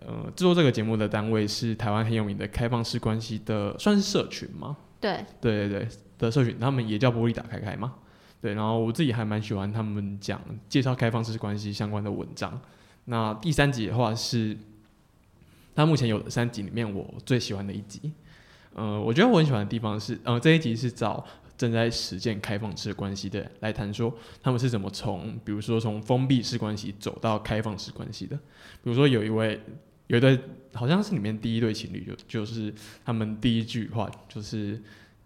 [0.00, 4.76] 呃，制作这个节目的单位是台湾很有名的开放式关系的，算是社群吗？
[5.00, 5.88] 对，对对对
[6.18, 7.94] 的社群，他们也叫玻璃打开开嘛。
[8.42, 10.38] 对，然后我自己还蛮喜欢他们讲
[10.68, 12.60] 介绍开放式关系相关的文章。
[13.06, 14.54] 那第三集的话是，
[15.74, 18.12] 他目前有的三集里面我最喜欢的一集。
[18.74, 21.24] 呃，我觉得我很喜欢的地方是，呃，这一集是找。
[21.56, 28.36] 正在实践开放式关系的来谈说，他们是怎么从，比如说从封闭式关系走到开放式关系的。
[28.36, 29.60] 比如说有一位，
[30.08, 30.38] 有一对
[30.74, 32.72] 好像是里面第一对情侣，就就是
[33.04, 34.80] 他们第一句话就是，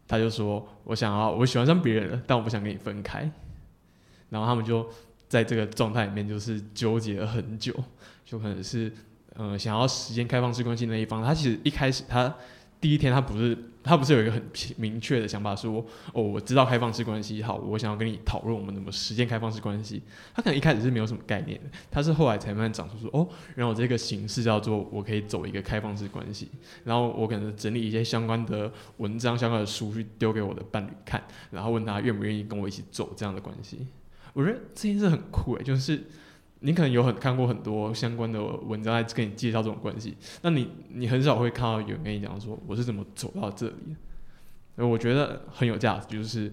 [0.07, 3.31] 他就说我想要我喜欢上别人了，但我不想跟你分开。
[4.29, 4.89] 然后他们就
[5.29, 7.75] 在这个状态里面就是纠结了很久，
[8.25, 8.93] 就可能是
[9.35, 12.35] 呃想要实践开放式关系那一方，他其实一开始他。
[12.81, 14.43] 第一天，他不是他不是有一个很
[14.77, 20.03] 明确的想法，说哦，我知道开放式关系好，我想要跟你讨论我们怎么实践开放式关系。
[20.35, 26.49] 他可能一开始是没有什么概念的，他是后来才慢慢长出说哦，然后这个形式叫做我可以走一个开放式关系，
[26.85, 33.87] 然后我可能整理一些相关的文章、相关的书去丢给我的伴侣看，然后问他愿不愿意跟我一起走这样的关系。
[34.33, 36.05] 我觉得这件事很酷诶，就是。
[36.63, 43.97] 你可能有很看过很多相关的文章来跟你介绍这种关系，那你你很少会看到有人跟你讲说我是怎么走到这里的，
[44.77, 46.53] 所以我觉得很有价值，就是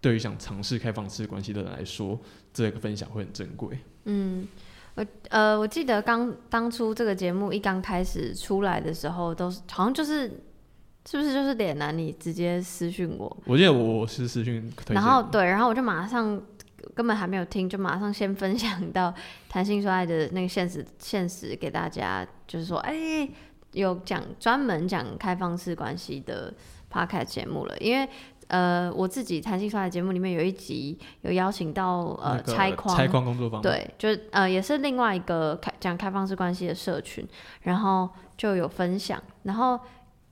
[0.00, 2.20] 对于想尝试开放式关系的人来说，
[2.52, 3.78] 这个分享会很珍贵。
[4.04, 4.46] 嗯，
[4.94, 10.28] 我呃我记得刚当初这个节目一刚开始出来的时候，都是好像就是
[11.08, 16.38] 是不是就是脸男你直接私讯我，我记得我是私讯，然后对，然后我就马上。
[16.94, 19.12] 根本还没有听，就马上先分享到
[19.48, 23.28] 弹性说爱的那个现实现实给大家，就是说，哎，
[23.72, 26.52] 有讲专门讲开放式关系的
[26.90, 27.76] podcast 节目了。
[27.78, 28.08] 因为
[28.48, 37.26] 呃，我自己弹性说爱节目里面有一集有邀请到呃拆框拆框工作坊，对，就是呃也是另外一个开讲开放式关系的社群，
[37.62, 39.20] 然后就有分享。
[39.42, 39.80] 然后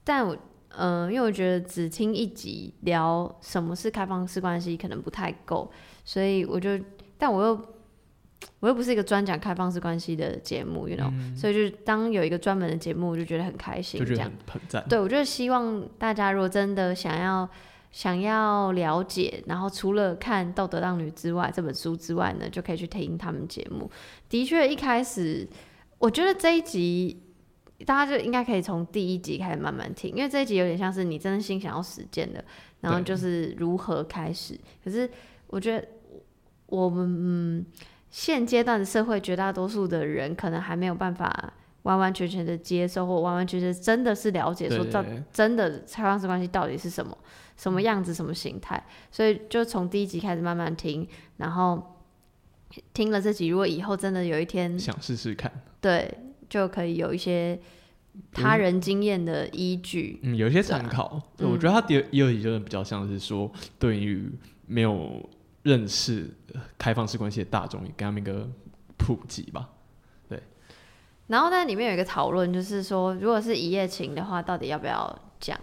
[0.04, 0.36] 但我
[0.76, 5.70] 呃，因为我觉得只听一集聊什么是开放式关系可能不太够。
[6.04, 6.78] 所以我就，
[7.16, 7.60] 但我又，
[8.60, 14.84] 我又不是一个专讲开放式关系的节目，you know，所以就是当有一个专门的节目，我就觉得很开心，这样很赞。
[14.88, 17.48] 对，我就希望大家如果真的想要
[17.90, 23.90] 想要了解，然后除了看《道德浪女》之外，这本书之外呢，就可以去听他们节目。
[24.28, 25.48] 的确，一开始
[25.98, 27.22] 我觉得这一集
[27.86, 32.44] 大家就应该可以从第一集开始慢慢听，因为这一集有点像是你真心想要实践的，
[32.80, 34.58] 然后就是如何开始。
[34.84, 35.10] 可是
[35.48, 35.86] 我觉得
[36.66, 37.06] 我们
[37.58, 37.66] 嗯，
[38.10, 41.52] 现阶段的社会绝大多数的人可能还没有办法
[41.82, 47.16] 完完全全的接受，或完完全全真的是了解说到真的开放式关系到底是什么，
[47.56, 48.82] 什么样子，什么形态。
[49.10, 51.06] 所以就从第一集开始慢慢听，
[51.36, 51.98] 然后
[52.92, 55.50] 听了这集，如果以后真的有一天想试试看。
[55.80, 56.10] 对，
[56.54, 57.58] 就可以有一些
[58.32, 60.20] 他人经验的依据。
[60.22, 61.20] 嗯，有一些参考。
[61.38, 64.30] 我觉得他第二一二题就是比较像是说，对于
[64.68, 65.28] 没有
[65.64, 68.48] 认识呃开放式关系的大众，给他们一个
[68.96, 69.68] 普及吧。
[70.28, 70.40] 对
[71.26, 75.58] 然后在里面有一个讨论，就是说，如果是一夜情的话，到底要不要讲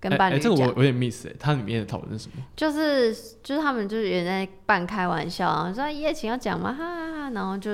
[0.00, 0.42] 跟伴侣讲？
[0.42, 2.44] 这个我有点 miss 哎、它里面的讨论是什么？
[2.56, 6.74] 就是就是他们就是有人在半开玩笑啊，说一夜情要讲吗？
[6.76, 7.70] 哈然后就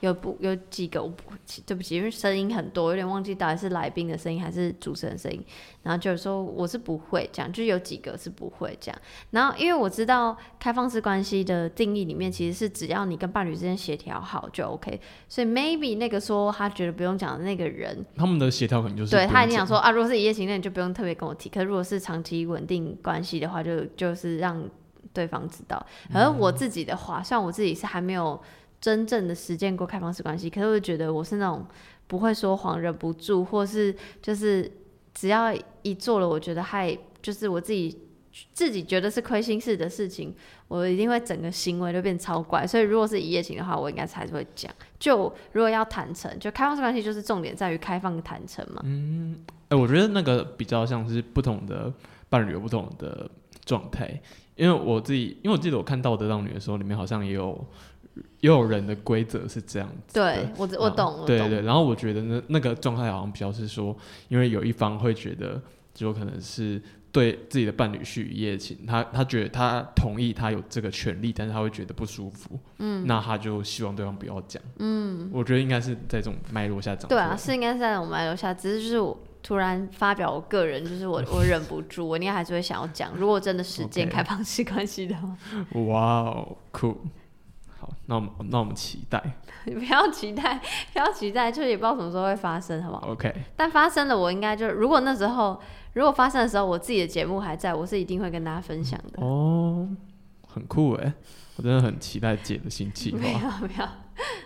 [0.00, 1.32] 有不有几个我不
[1.66, 5.44] 对不起，因为声音很多，有点忘记到底是来宾的声音还是主持人声音。
[5.82, 8.98] 然后就是说我是不会这样，就有几个是不会这样。
[9.32, 14.98] 然后因为我知道开放式关系的定义里面其实是只要你跟伴侣之间协调好就 OK，
[15.28, 21.50] 所以 maybe 那个说他觉得不用讲的那个人，他们的协调可能就是对他已经想说啊，如果是一夜情，那你就不用特别跟我提。
[21.50, 24.66] 可如果是长期稳定关系的话，就就是让
[25.12, 25.84] 对方知道。
[26.14, 28.40] 而我自己的话，虽然我自己是还没有
[28.84, 31.64] 真正的实践过开放式关系，可是我觉得我是那种
[32.06, 34.70] 不会说谎、忍不住，或是就是
[35.14, 37.98] 只要一做了，我觉得害就是我自己。
[38.52, 40.34] 自己觉得是亏心事的事情，
[40.66, 42.66] 我一定会整个行为都变超怪。
[42.66, 44.68] 所以如果是一夜情的话，我应该还是会讲。
[44.98, 48.82] 就如果要坦诚，就开放式关系就是重点在于开放坦诚嘛。
[48.82, 51.94] 嗯哎、我觉得那个比较像是不同的
[52.28, 53.30] 伴侣有不同的
[53.64, 54.20] 状态，
[54.56, 57.64] 因为我自己，因为我记得我看《道德浪女》的时候，里面好像也有
[58.40, 60.14] 也有人的规则是这样子。
[60.14, 61.26] 对我我啊懂，我懂。
[61.26, 63.96] 对对，然后我觉得那那个状态好像比较是说，
[64.28, 65.60] 因为有一方会觉得，
[65.92, 83.12] 就可能是对自己的伴侣去一夜情，他他觉得他同意他有这个权利，但是他会觉得不舒服，嗯，那他就希望对方不要讲，嗯，我觉得应该是在这种脉络下长出对啊，是应该是在这种脉络下，只是就是我突然发表我个人，就是我 我忍不住，我应该还是会想要讲。
[83.16, 85.36] 如果真的实践开放式关系的话，
[85.80, 86.96] 哇哦，酷。
[88.06, 89.22] 好，那我们那我们期待。
[89.64, 90.60] 你 不要期待，
[90.92, 95.58] 不要期待，就是也不知道什么时候会发生，好不好？，OK，但发生了，我应该就如果那时候
[95.94, 99.24] 如果发生的时候，我自己的节目还在，我是一定会跟大家分享的。
[99.24, 99.88] 哦，
[100.46, 101.12] 很酷哎，
[101.56, 103.88] 我真的很期待姐的新计 没，有没有，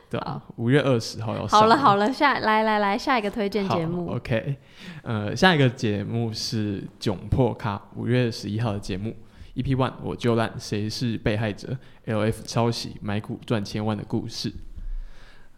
[0.09, 1.61] 对啊，五月二十号要上。
[1.61, 4.13] 好了好了，下来来来下一个推荐节目。
[4.13, 4.57] OK，
[5.03, 9.15] 呃，下一个节目是《窘迫咖》，五月十一号的节目
[9.59, 14.53] ，EP One，我就烂，谁是被害者？LF 抄袭买股赚千万的故事。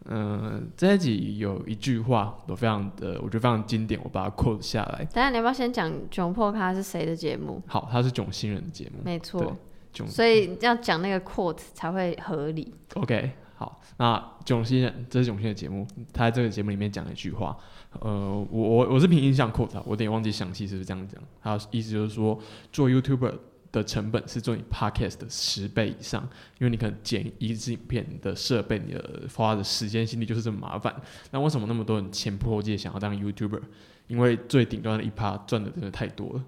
[0.07, 5.05] 嗯、这一集有一句话，我非常的，我觉得非常经典，我把它 quote 下来。
[5.13, 7.63] 等下你要不要先讲《窘迫咖》是谁的节目？
[7.67, 9.55] 好，它是囧星人的节目，没错，
[9.93, 12.73] 囧所以要讲那个 quote 才会合理。
[12.95, 17.55] OK，好，那囧星人这是囧星的节目，他在这个节目里面讲了一句话，
[18.01, 18.11] 呃，
[18.51, 21.23] 我我我是凭印象 quote 他，我有点忘记详细是不是这样讲。
[21.43, 22.41] 他的意思就是说，
[22.73, 23.35] 做 YouTuber
[23.73, 26.23] 的成本是做你 Podcast 的十倍以上，
[26.59, 30.95] 因为你可能剪一支影片的设备、你的花的时间心力就是这么麻烦。
[31.31, 33.61] 那为什么那么多人前仆后继想要当 YouTuber？
[34.09, 36.45] 因为最顶端的一趴赚的真的太多了。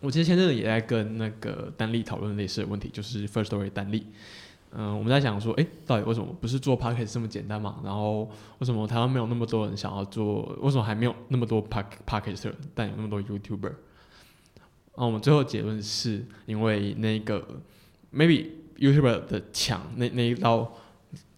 [0.00, 4.06] 我其实前阵子也在跟那个丹丽讨论类似的问题，就是 First Story 丹丽。
[4.72, 7.80] 嗯，我们在想说，诶，到底为什么不是做 podcast 这么简单嘛？
[7.82, 10.42] 然后为什么台湾没有那么多人想要做？
[10.60, 13.72] 为什么还没有那么多 pod podcaster，但有那么多 YouTuber？
[14.96, 17.46] 然后我们最后结论是因为那个
[18.12, 18.48] maybe
[18.78, 20.74] YouTuber 的墙，那那一道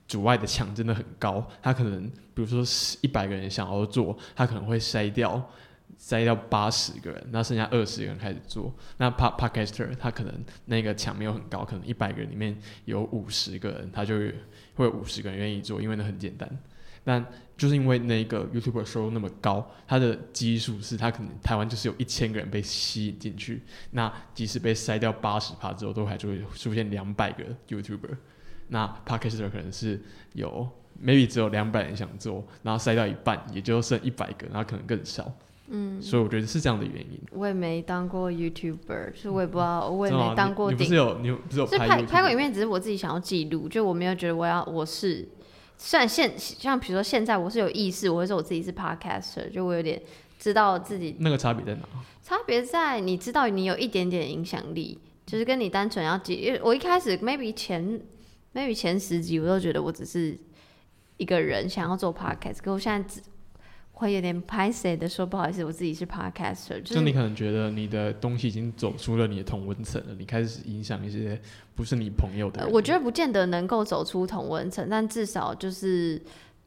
[0.07, 2.65] 阻碍的墙真的很高，他可能比如说
[3.01, 5.51] 一百个人想要做，他可能会筛掉
[5.99, 8.73] 筛掉八十个人，那剩下二十个人开始做。
[8.97, 10.33] 那 pod podcaster 他可能
[10.67, 14.35] 那个墙没有很高，可能一百个人里面有五十个人，他就会
[14.77, 16.49] 会有五十个人愿意做，因为那很简单。
[17.09, 17.25] 但
[17.57, 23.63] 就是因为那个 YouTuber 收入那么高，它的基数是它可能台湾就是有一千个人被吸引进去，
[23.93, 28.15] 那即使被筛掉八十趴之后，都还就会出现两百个 YouTuber。
[28.69, 29.99] 那 Podcaster 可能是
[30.35, 30.69] 有
[31.03, 35.33] maybe 只有两百人想做，然后筛掉一半，也就剩一百个，然后可能更少。
[35.69, 37.19] 嗯，所以我觉得是这样的原因。
[37.31, 40.95] 我也没当过 YouTuber，所以我也不知道，我也没当过顶你你不是。
[40.95, 45.27] 有你有不是有是拍拍拍过影片，只是我自己想要记录，就我没有觉得我要我是。
[45.79, 50.03] 虽然现像比如说现在我是有意识，我会说我自己是 podcaster，就我有点
[50.39, 51.89] 知道自己那个差别在哪？
[52.23, 56.35] 差别在你知道你有一点点影响力，就是跟你单纯要记。
[56.35, 58.01] 因为我一开始 maybe 前
[58.53, 60.37] maybe 前十集我都觉得我只是
[61.17, 63.23] 一个人想要做 podcast，可我现在只
[63.99, 71.41] 会有点拍谁的说不好意思，我自己是 podcaster，就就是你可能觉得你的东西已经走出了你的同温层了，你开始影响一些
[71.75, 76.23] 不是你朋友的我觉得不见得能够走出同温层，但至少就是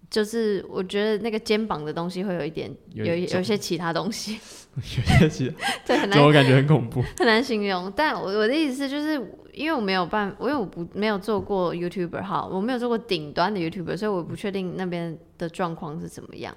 [0.09, 4.37] 就是我觉得那个肩膀的东西会有一点有一有一些其他东西，
[4.75, 5.55] 有些其他
[5.87, 7.01] 对，很难自我感觉很恐怖。
[7.17, 7.89] 很难形容。
[7.95, 9.13] 但我我的意思是，就是
[9.53, 16.53] 因为我没有办，因为我不没有做过 YouTuber 哈，我没有做过顶端的 YouTuber，所以我不确定那边的状况是怎么样。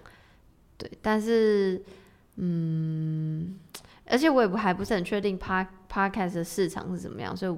[0.76, 1.80] 对，但是
[2.36, 3.56] 嗯，
[4.06, 7.56] 而且我也不还不是很确定 Pod Podcast 的市场是怎么样，所以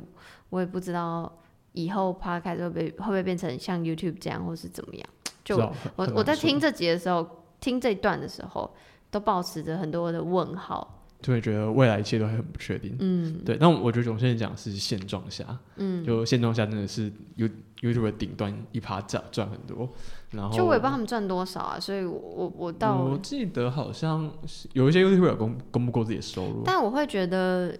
[0.51, 1.33] 我也不知道
[1.73, 5.07] 以后 Podcast 会不会会不会变成像 YouTube 这样，或是怎么样。
[5.45, 5.57] 就
[5.97, 8.75] 我我在听这集的时候，听这一段的时候，
[9.11, 10.93] 都保持着很多的问号。
[11.23, 12.95] 就会觉得未来一切都还很不确定。
[13.01, 17.49] 嗯对，那我觉得总现在讲的是现状下，嗯，就现状下真的是 You
[17.81, 19.89] YouTube 的顶端一趴赚赚很多，
[20.31, 24.31] 然后就我也不知道他们赚多少啊，所以我我我到，我记得好像
[24.73, 27.77] 有一些 YouTube 有公公布过自己的收入，但我会觉得，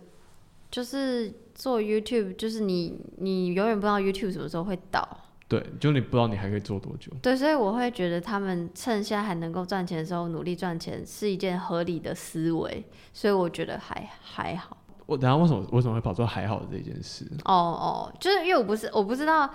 [0.71, 5.07] 就是做 YouTube，就是你你永远不知道 YouTube 什么时候会倒，
[5.49, 7.11] 对，就你不知道你还可以做多久。
[7.23, 14.77] 对，所以我会觉得他们趁现在还能够赚钱的时候努力赚钱是一件合理的思维，所以我觉得还还好。
[15.07, 17.25] 我等下为什么为什么会跑出还好的这件事？
[17.45, 19.49] 哦哦，就是因为我不是我不知道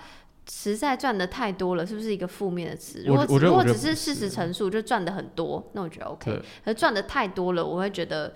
[0.50, 3.04] 实在赚的太多了，是不是一个负面的词？
[3.06, 6.30] 如果如果只是事实陈述，就赚的很多，那我觉得 OK。
[6.30, 8.34] 对，可是赚的太多了，我会觉得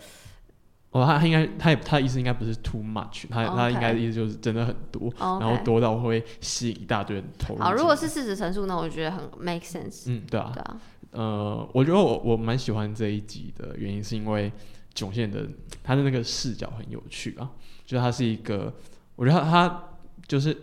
[0.91, 5.63] 哦，他他应该他也他的意思应该不是 too much，他他应该的意思就是真的很多，哦然后。
[5.65, 7.61] 多到会吸引一大堆人投入。
[7.61, 10.05] 好，如果是事实陈述，那我觉得很 make sense。
[10.07, 10.81] 嗯，对啊，对啊，
[11.11, 14.53] 呃，我觉得我我蛮喜欢这一集的原因，是因为
[14.95, 15.45] 囧线的
[15.83, 17.51] 他的那个视角很有趣啊，
[17.85, 18.73] 就是他是一个，
[19.17, 19.85] 我觉得他他
[20.29, 20.57] 就是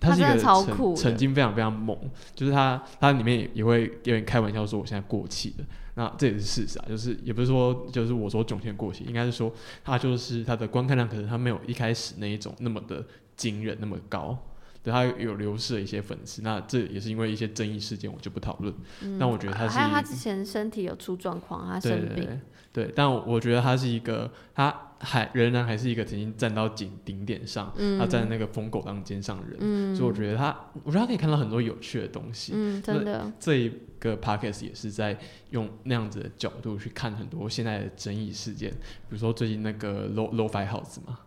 [0.00, 1.96] 他是一他真个的超酷曾曾经非常非常猛，
[2.34, 5.64] 就是他他里面也也会有点开玩笑说我现在过气了，
[5.94, 9.52] 那这也是事实啊，就是也不是说就是我说囧线过气，应该是说
[9.84, 13.04] 他就是他的观看量可能他没有一开始那一种那么的
[13.36, 14.38] 惊人那么高。
[14.80, 18.72] 对他有流失了一些粉丝，那这也是因为一些争议事件，我就不讨论。
[19.02, 22.40] 嗯，但我觉得他是一还有他之前身体有出状况，他对生病，
[22.78, 32.52] 对，但我我觉得他是一个，他还仍然还是一个曾经站到顶顶点上，嗯，他站在那个风口浪尖上的人，嗯，所以我觉得他，我觉得他可以看到很多有趣的东西。
[32.54, 35.18] 嗯，真的，这一个 podcast 也是在
[35.50, 38.76] 用那样子的角度去看很多现在的争议事件，比
[39.08, 41.18] 如说最近那个 low low fi house 嘛，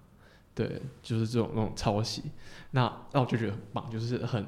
[0.56, 2.24] 对，就是这种那种抄袭，
[2.72, 4.46] 那那我就觉得很棒，就是很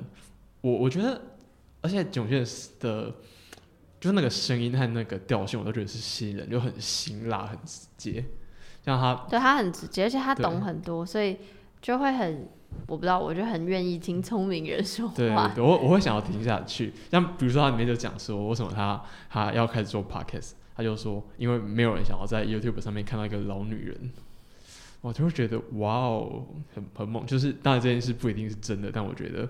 [0.62, 1.22] 我我觉得，
[1.82, 2.46] 而且囧炫
[2.80, 3.14] 的，
[4.04, 8.26] 就是那个声音和那个调性，我都觉得是吸引人，就很辛辣，很直接，
[8.84, 11.38] 像他对他很直接，而且他懂很多，所以
[11.82, 12.50] 就会很，
[12.86, 15.16] 我不知道，我就很愿意听聪明人说话。
[15.16, 16.92] 对，我我会想要听下去。
[17.10, 24.12] 像比如说，他里面就讲说，为什么他他要开始做 podcast，他就说，因为没有人想要在 YouTube 上面看到一个老女人，
[25.00, 27.26] 我就会觉得哇哦，很很猛。
[27.26, 29.48] 就是当然这件事不一定是真的，但我觉得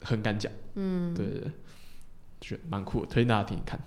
[0.00, 0.50] 很敢讲。
[0.74, 1.24] 嗯，对，
[2.42, 3.80] 觉得蛮酷的，推荐大家听听看。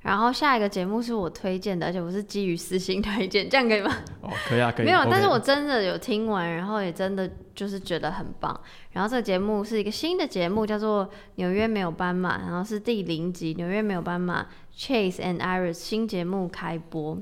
[0.00, 3.94] 然后下一个节目是我推荐的，而且我是基于私心推荐，这样可以吗？
[4.20, 4.86] 哦，可以啊，可以。
[4.86, 8.60] 没有，但是我真的有听完，然后也真的就是觉得很棒。
[8.90, 11.06] 然后这个节目是一个新的节目，叫做
[11.36, 14.42] 《纽约没有斑马》，然后是第零集《纽约没有斑马》
[14.76, 17.16] Chase and Iris 新节目开播。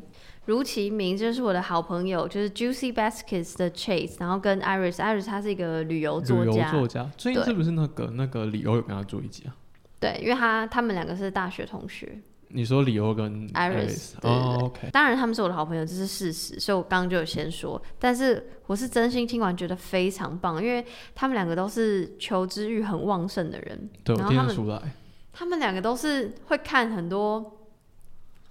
[0.46, 9.54] 如其名，就是我的好朋友，就是 Juicy Baskets 的 Chase，然后跟 Iris，Iris 他是一个旅游作旅游家，作家，最近是不是那个那个李欧有跟他做一集啊？
[10.00, 12.18] 对，因为他他们两个是大学同学，
[12.48, 14.14] 你说李欧跟 Iris，
[14.90, 17.80] 当然他们是我的好朋友，这是事实，所以我刚刚就有先说。
[17.98, 24.92] 但是我是真心听完觉得非常棒，因为他们两个都是求知欲很旺盛的人，对我然后他们听得出来。
[25.32, 27.56] 他们两个都是会看很多。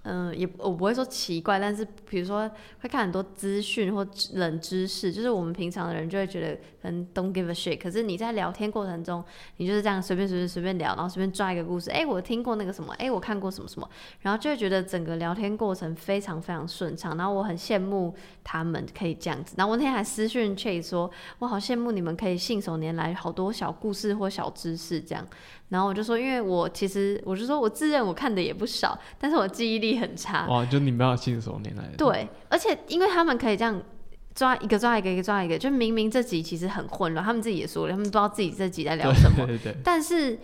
[0.02, 2.50] 嗯，也我不会说奇怪，但是比如说
[2.80, 9.22] 会看很多资讯或冷知识，就是我们平常的人就会觉得可能 don't give a shit，可是你在聊天过程中，
[9.58, 13.88] 你就是这样随便随便随便聊，然后随便抓一个故事，哎、我听过那个什么，哎、我看过什么什么，
[14.20, 25.26] 然后就会觉得整个聊天过程非常非常顺畅，然后我很羡慕他们可以这样子，然后我那天还私讯 Chase 说，我好羡慕你们可以信手拈来好多小故事或小知识这样，
[25.68, 31.84] 然后我就说，因为我其实我就说我自认我看的也不少，但是我记忆力很差，哇，就你们要信手拈来。
[31.96, 33.80] 对，而且因为他们可以这样
[34.34, 40.38] 抓一个抓一个，一个抓一个，就明明这集其实很混乱，他们自己也说了，他们不知道自己这集在聊什么，对对对，但是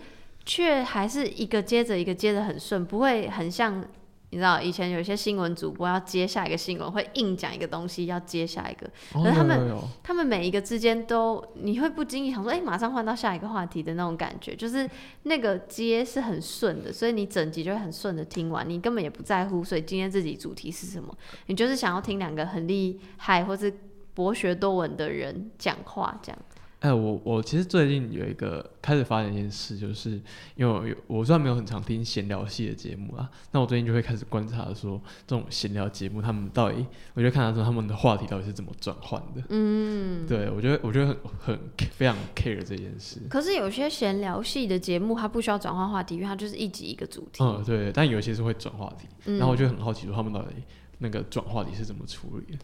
[0.45, 3.83] 却还是一个接着一个接着很顺，不会很像
[4.29, 14.89] 你知道以前有些新闻主播要接下一个新闻，会硬讲一个东西，要接下一个，哦可是他们他们每一个之间都，你会不经意想说，哎、马上换到下一个话题的那种感觉，就是
[15.23, 23.73] 那个接是很顺的，所以你整集就会很顺的听完，你根本也不在乎，所以今天自己主题是什么，你就是想要听两个很厉害或是
[24.13, 26.39] 博学多闻的人讲话，这样。
[26.79, 30.11] 哎、我我其实最近有一个开始发现一件事，就是
[30.55, 36.85] 因为我有我虽然没有很常听闲聊系的节目啊，那我最近就会开始观察说这种闲聊节目他们到底，
[37.15, 39.43] 我就看他说他们的话题到底是怎么转换的。
[39.49, 41.59] 嗯，对我觉得我觉得很很
[41.89, 43.19] 非常 care 这件事。
[43.27, 47.43] 可是有些闲聊系的节目，它不需要转换话题，因为它就是一集一个主题。
[47.43, 50.53] 嗯，对，但有些是会转话题，嗯然后我就很好奇说他们到底
[50.99, 52.59] 那个转话题是怎么处理的。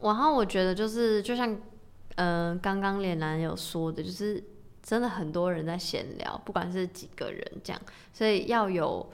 [0.00, 1.56] 然后我觉得就是就像，
[2.16, 4.42] 呃，刚刚脸男有说的，就是
[4.82, 7.80] 真的很多人在闲聊，不管是几个人这样，
[8.12, 9.10] 所以要有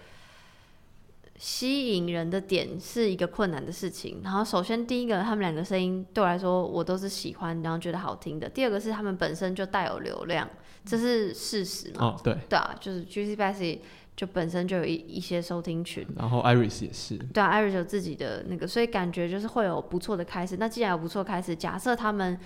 [1.36, 4.20] 吸引人的点是一个困难的事情。
[4.24, 8.48] 然后首先第一个，他们两个声音对我来说我都是喜欢，然后觉得好听的。
[8.48, 10.48] 第二个是他们本身就带有流量，
[10.84, 12.06] 这是事实嘛？
[12.06, 13.78] 哦，对，对啊，就是 Juicy Bessie
[14.16, 16.04] 就本身就有一一些收听群。
[16.16, 20.56] 然后 Iris 也是，对啊，Iris 有自己的那个，所以感觉就是会有不错的开始。
[20.56, 22.36] 那既然有不错的开始，假设他们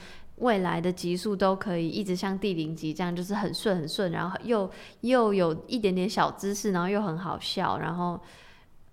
[0.43, 4.69] 未来的集数都可以一直像第零集这样，就是很顺很顺，然后又
[5.03, 8.21] 又有一点点小知识，然后又很好笑，然后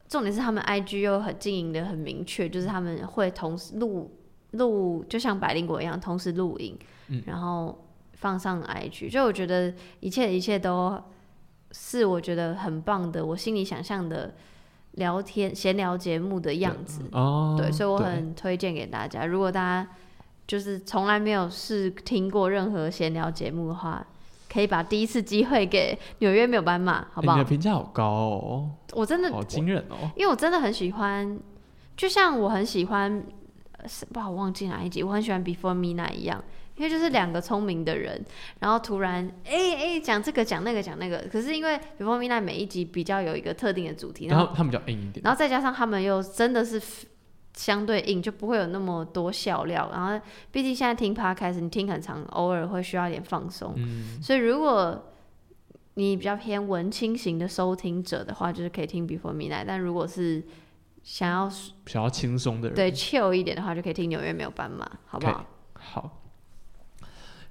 [0.07, 4.11] 重点是他们 IG 又很经营的很明确，就是他们会同时录
[4.51, 6.77] 录，就像百灵果一样，同时录影，
[7.07, 9.09] 嗯然后放上 IG。
[9.09, 11.01] 就我觉得一切一切都
[11.71, 14.35] 是我觉得很棒的，我心里想象的
[14.91, 17.01] 聊天闲聊节目的样子。
[17.11, 19.25] 哦，对，所以我很推荐给大家。
[19.25, 19.89] 如果大家
[20.49, 24.03] 就是从来没有试听过任何闲聊节目的话，
[24.51, 27.49] 可以把第一次机会给纽约没有斑马，好不好欸你的？
[27.51, 30.09] 评价好高哦，我真的，好惊人哦。
[30.15, 31.39] 因为我真的很喜欢，
[31.95, 33.23] 就像我很喜欢，
[33.73, 36.43] 呃是不好忘记哪一集，我很喜欢 Before Midnight 一样。
[36.77, 38.19] 因为就是两个聪明的人，
[38.59, 46.81] 然后突然哎哎讲这个讲那个讲那个，可是因为 Before Midnight 每一集比较有一个特定的主题，然后然后他们比较硬一点，然后再加上他们又真的是
[47.59, 49.89] 相对硬，就不会有那么多笑料。
[49.91, 53.73] 然后，毕竟现在听 podcast，你听很长，偶尔会需要一点放松。
[53.75, 55.11] 嗯，所以，如果
[55.95, 59.65] 你比较偏文青型的收听者的话，就是可以听 Before Midnight。
[59.67, 60.41] 但如果是
[61.03, 61.49] 想要
[61.85, 65.45] 想要轻松的人，对 chill 一点的话，就可以听纽约没有斑马，好不好？
[65.73, 66.21] 好。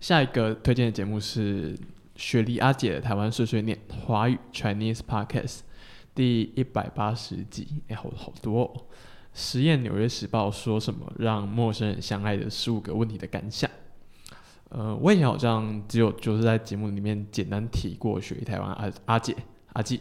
[0.01, 1.79] 下一个推荐的节目是
[2.17, 5.59] 雪梨阿姐的台湾碎碎念华语 Chinese Podcast
[6.15, 8.87] 第一百八十集，哎、好好多、哦。
[9.35, 13.71] 实验《纽约时报》说什么让陌生人相爱的十五个问题的感想。
[14.71, 19.35] 呃，我以前好像只有就是在节目里面简单提过雪梨台湾阿阿姐
[19.73, 20.01] 阿季，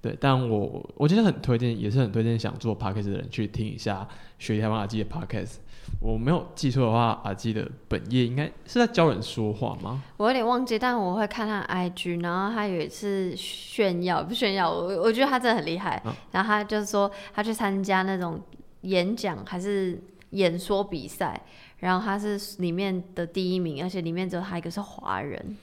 [0.00, 4.06] 对，但我我其实很推荐，也是很推荐想做 podcast 的人去听一下
[4.38, 5.56] 雪梨台湾阿季的 podcast。
[6.00, 10.02] 我没有记错的话，阿基的本业应该是在教人说话吗？
[10.16, 16.00] 我有点忘记，但我会看他的 IG，然后他有一次炫耀，不炫耀，我我觉得他真的很厉害。
[16.06, 18.40] 嗯然后他就是说他去参加那种
[18.84, 20.00] 演讲还是
[20.30, 21.40] 演说比赛，
[21.78, 25.56] 然后他是里面的第一名，而且里面只有他一个是华人，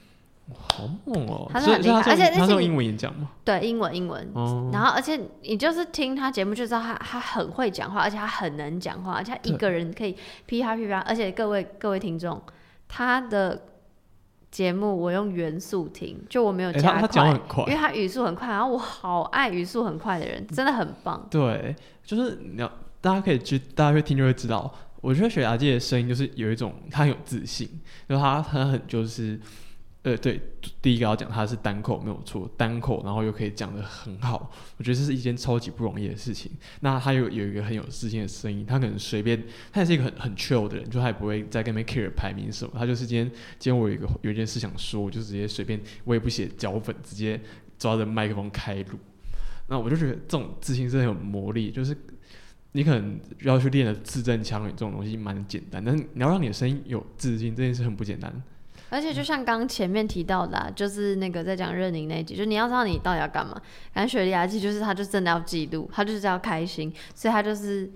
[0.52, 1.48] 好猛哦！
[1.52, 3.30] 他是很厉害而且而且你他是用英文演讲吗？
[3.44, 4.28] 对，英文英文。
[4.34, 10.16] 哦，然后，而且你就是听他节目就知道他他很会讲话，而且他很能讲话，而且他一对个人可以
[10.46, 10.98] 噼啪噼啪。
[11.00, 12.40] 而且各位各位听众，
[12.88, 13.62] 他的
[14.50, 17.34] 节目我用元速听，就我没有加快
[17.66, 21.26] 因为他语速很快，然后我好爱语速很快的人，真的很棒。
[21.30, 21.74] 对，
[22.04, 22.70] 就是你要
[23.02, 24.72] 大家可以去，大家会听就会知道。
[25.02, 27.68] 我觉得雪牙姐的声音就是有一种，她很有自信，
[28.08, 29.38] 就她她很就是，
[30.02, 30.40] 呃，对，
[30.80, 36.52] 第一个要讲她是单口没有错，单口然后又可以讲得很好，我觉得这是一件超级不容易的事情。
[36.82, 39.42] 那她有有一个很有自信的声音，她可能随便，
[39.72, 43.26] 她也是一个很很 chill 的人，就她也不会在跟别人 care 排名什么，她就是今天
[43.58, 47.40] 今天我有一个有一件事想说，我就直接随便，我也不写脚本，直接
[47.76, 48.98] 抓着麦克风开录。
[49.66, 51.96] 那我就觉得这种自信是很有魔力，就是
[52.72, 58.32] 你可能要去练的字正腔圆这种东西蛮简单，但是你要让你的声音有自信，这件事很不简单。
[58.88, 63.58] 而且就像刚前面提到的、啊，就是那个在讲任宁那一集，就你要知道你到底要干嘛。
[63.94, 67.90] 感觉雪莉亚记就是他就真的要记录，他就是要开心，所以他就是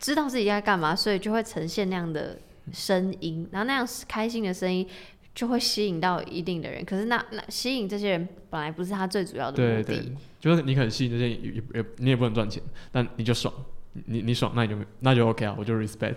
[0.00, 2.36] 知道自己在干嘛，所以就会呈现那样的
[2.72, 4.84] 声音，然后那样开心的声音
[5.32, 6.84] 就会吸引到一定的人。
[6.84, 13.54] 可是那那吸引这些人本来不是他最主要的目的，对对，就是你可能吸引这些也也也你也不能赚钱，但你就爽，
[13.92, 16.16] 你你爽那你就那就 OK 啊，我就 respect。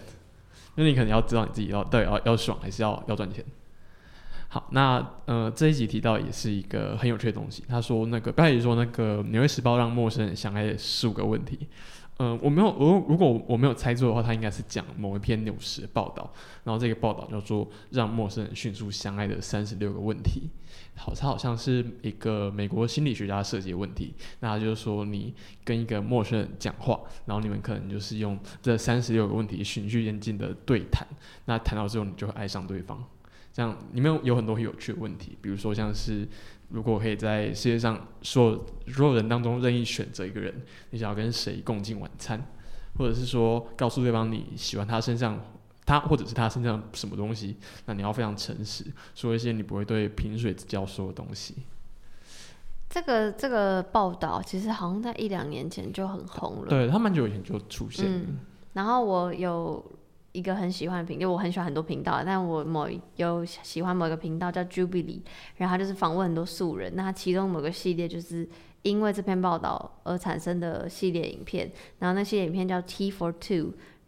[0.76, 3.44] 因为你可能要知道你自己要到底要要爽还是要要赚钱。
[4.48, 7.64] 好，那呃这一集提到也是一个很有趣的东西。
[7.68, 11.68] 他说那个标题说那个《纽约时报》让陌生人相爱的十五个问题。
[12.18, 16.32] 嗯，我没有，我如果我没有猜错的话，他应该是讲某一篇纽时的报道，
[16.64, 20.41] 然后这个报道叫做《让陌生人迅速相爱的三十六个问题》。
[20.95, 24.14] 好，它好像是一个美国心理学家设计的问题。
[24.40, 25.34] 那他就是说，你
[25.64, 31.07] 跟一个陌生人讲话，然后你们可能就是用这三十六个问题循序渐进的对谈。
[31.45, 33.03] 那谈到之后，你就会爱上对方。
[33.52, 36.28] 这样里面有很多很有趣的问题，比如说像是。
[36.70, 40.52] 如果可以在世界上所有所有人当中任意选择一个人，
[40.90, 42.44] 你想要跟谁共进晚餐，
[42.98, 45.40] 或者是说告诉对方你喜欢他身上
[45.86, 48.86] 他或者是他身上什么东西，那你要非常诚实，
[49.16, 51.56] 说一些你不会对萍水之交说的东西。
[52.90, 58.26] 这个这个报道其实好像在一两年前就很红了，对他蛮久以前就出现了。
[58.74, 59.84] 然后我有。
[60.34, 65.22] 一个很喜欢的频，因为我很喜欢很多频道，但我某有喜欢某一个频道叫 Jubilee，
[65.58, 68.50] 然后他就是访问很多素人，那其中某个系列就是
[68.82, 73.32] 因为这篇报道而产生的系列影片，然后那系列影片叫 T for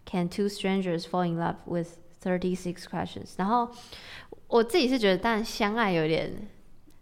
[0.06, 3.34] Two，Can Two Strangers Fall in Love with Thirty Six Questions？
[3.38, 3.69] 然后
[4.48, 6.48] 我自己是觉得，但相爱有点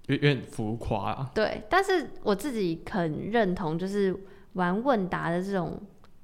[0.07, 1.31] 有点浮夸啊。
[1.35, 4.15] 对，但是我自己很认同，就是
[4.53, 5.81] 玩问答的这种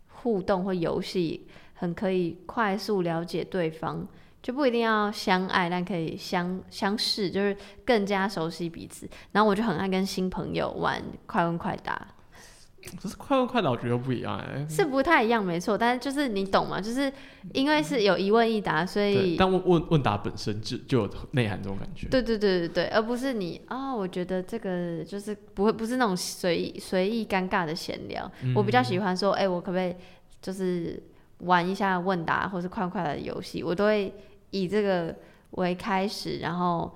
[0.07, 1.47] 互动或游戏。
[1.81, 4.06] 很可以快速了解对方，
[4.43, 9.07] 就不一定要相爱，但可以相相视，就是更加熟悉彼此。
[9.31, 12.06] 然后我就很爱跟新朋友玩快问快答。
[13.01, 15.77] 可是快问快答我觉得不一样哎，是不太一样，没错。
[15.77, 16.80] 但是就是你懂吗？
[16.80, 17.11] 就是
[17.53, 22.07] 因为是有一问一答，所以但问问问答本身就就有内涵这种感觉。
[22.07, 28.31] 对对对对对，而不是你啊，我觉得这个就是不会不是那种随意随意尴尬的闲聊。
[28.56, 29.95] 我比较喜欢说，哎，我可不可以
[30.41, 31.01] 就是。
[31.43, 34.14] 玩一下问答或是快快的游戏，我都会
[34.49, 35.15] 以这个
[35.51, 36.93] 为开始，然后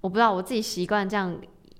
[0.00, 1.32] 我不知道我自己习惯这样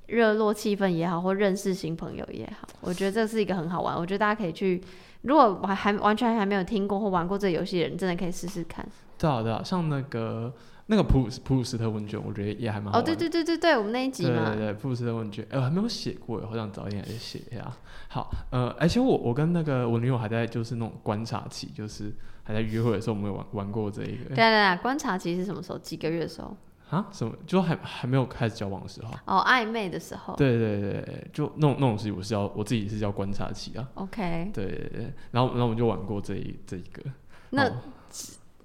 [0.09, 3.97] 热络气氛也好，或认识新朋友也好，我觉得这是一个很好玩。
[3.97, 4.83] 我觉得大家可以去，
[5.23, 8.87] 如果还还完全还没有听过或玩过这个游戏的人，真的可以试试看。
[9.17, 10.53] 对啊对啊，像那个。
[10.91, 12.99] 那个普普鲁斯特问卷，我觉得也还蛮好。
[12.99, 14.47] 哦，对对对对对，我们那一集嘛。
[14.47, 17.71] 对对对，普鲁斯特问卷，哎，我还没有写过，好想早一点来写一下。
[18.09, 22.11] 好，呃，而且我我跟那个我女友还在就是那种观察期，就是
[22.43, 24.29] 还在约会的时候，我们有玩玩过这一个。
[24.29, 25.79] 对对对，观察期是什么时候？
[25.79, 26.57] 几个月的时候？
[26.91, 27.07] 啊？
[27.13, 27.33] 什么？
[27.47, 29.13] 就还还没有开始交往的时候？
[29.27, 30.35] 哦，暧昧的时候。
[30.37, 33.89] 对对对，就那种那种事情，我是要我自己是叫观察期啊。
[33.95, 34.51] OK。
[34.53, 37.03] 对对对，然后然后我们就玩过这一这一个。
[37.51, 37.71] 那。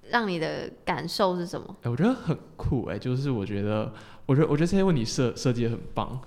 [0.10, 1.76] 让你的感受是什么？
[1.82, 3.92] 哎，我觉得很酷哎，就是我觉得，
[4.26, 6.22] 我觉得，我觉得这些问题设设计的很棒，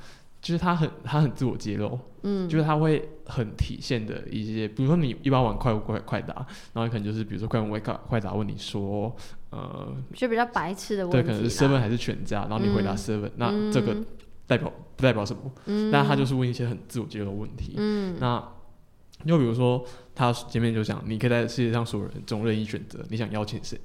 [0.46, 6.34] 就是他很他很自我揭露，嗯，就是他会很体现的一些，比如说你一般玩快快快答，
[6.72, 9.12] 然后可能就是比如说快问快快答问你说，
[9.50, 13.96] 呃，就比较白痴的问题，对，可能是 seven 还是全家，然后你回答 seven，那这个
[14.46, 15.42] 代表不代表什么？
[15.64, 18.52] 嗯，但他就是问一些很自我揭露的问题，嗯，那。
[19.24, 19.82] 又比如说，
[20.14, 23.80] 他前面就讲，你可以在世界上所有人中任意选择，你想邀请谁？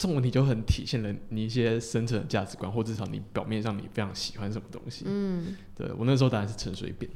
[0.00, 5.04] 这种问题就很体现了你一些深层的价值观，或至少你表面上你非常喜欢什么东西。
[5.06, 7.10] 嗯，对我那时候当然是陈水扁。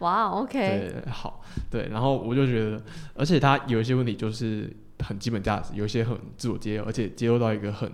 [0.00, 0.58] 哇，OK。
[0.58, 2.84] 对，好，对，然后我就觉得，
[3.14, 7.90] 而且他有一些问题就是很基本价值，有一些很自我揭露，而且揭露到一个很，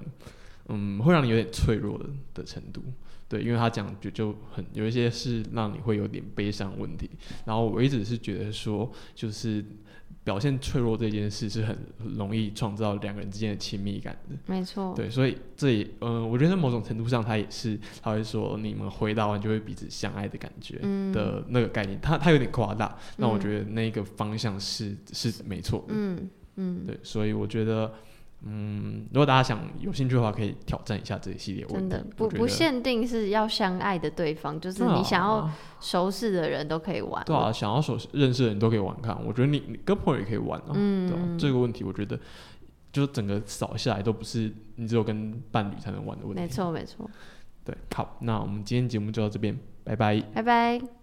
[0.69, 2.83] 嗯，会让你有点脆弱的的程度。
[3.29, 7.09] 对，因为他讲就就很有一些是让你会有点悲伤问题，
[7.45, 9.65] 然后我一直是觉得说，就是
[10.27, 11.78] 表现脆弱这件事是很
[12.16, 14.35] 容易创造两个人之间的亲密感的。
[14.47, 14.93] 没错。
[14.97, 20.78] 对，所以这也，嗯，我觉得某种程度上，他也是他会说你们回答完就会彼此相爱的感觉
[21.12, 25.85] 的那个概念，他他有点夸大，那我觉得那个方向是是没错。
[25.90, 26.85] 嗯嗯。
[26.85, 27.94] 对，所以我觉得。
[28.48, 31.64] 嗯，如果大家想有兴趣的话，可以挑战一下这一系列。
[31.66, 35.51] 真的不不限定是要相爱的对方，就是你想要
[35.81, 37.24] 熟识的人都可以玩。
[37.24, 39.18] 对啊，想要熟认识的人都可以玩看。
[39.27, 40.70] 我觉得你你跟朋友也可以玩啊。
[40.74, 42.18] 嗯，这个问题我觉得
[42.93, 46.40] 就是整个扫下来都不是你只有跟伴侣才能玩的问题。
[46.40, 47.10] 没错没错。
[47.64, 50.95] 对，好，那我们今天节目就到这边，拜拜，拜拜。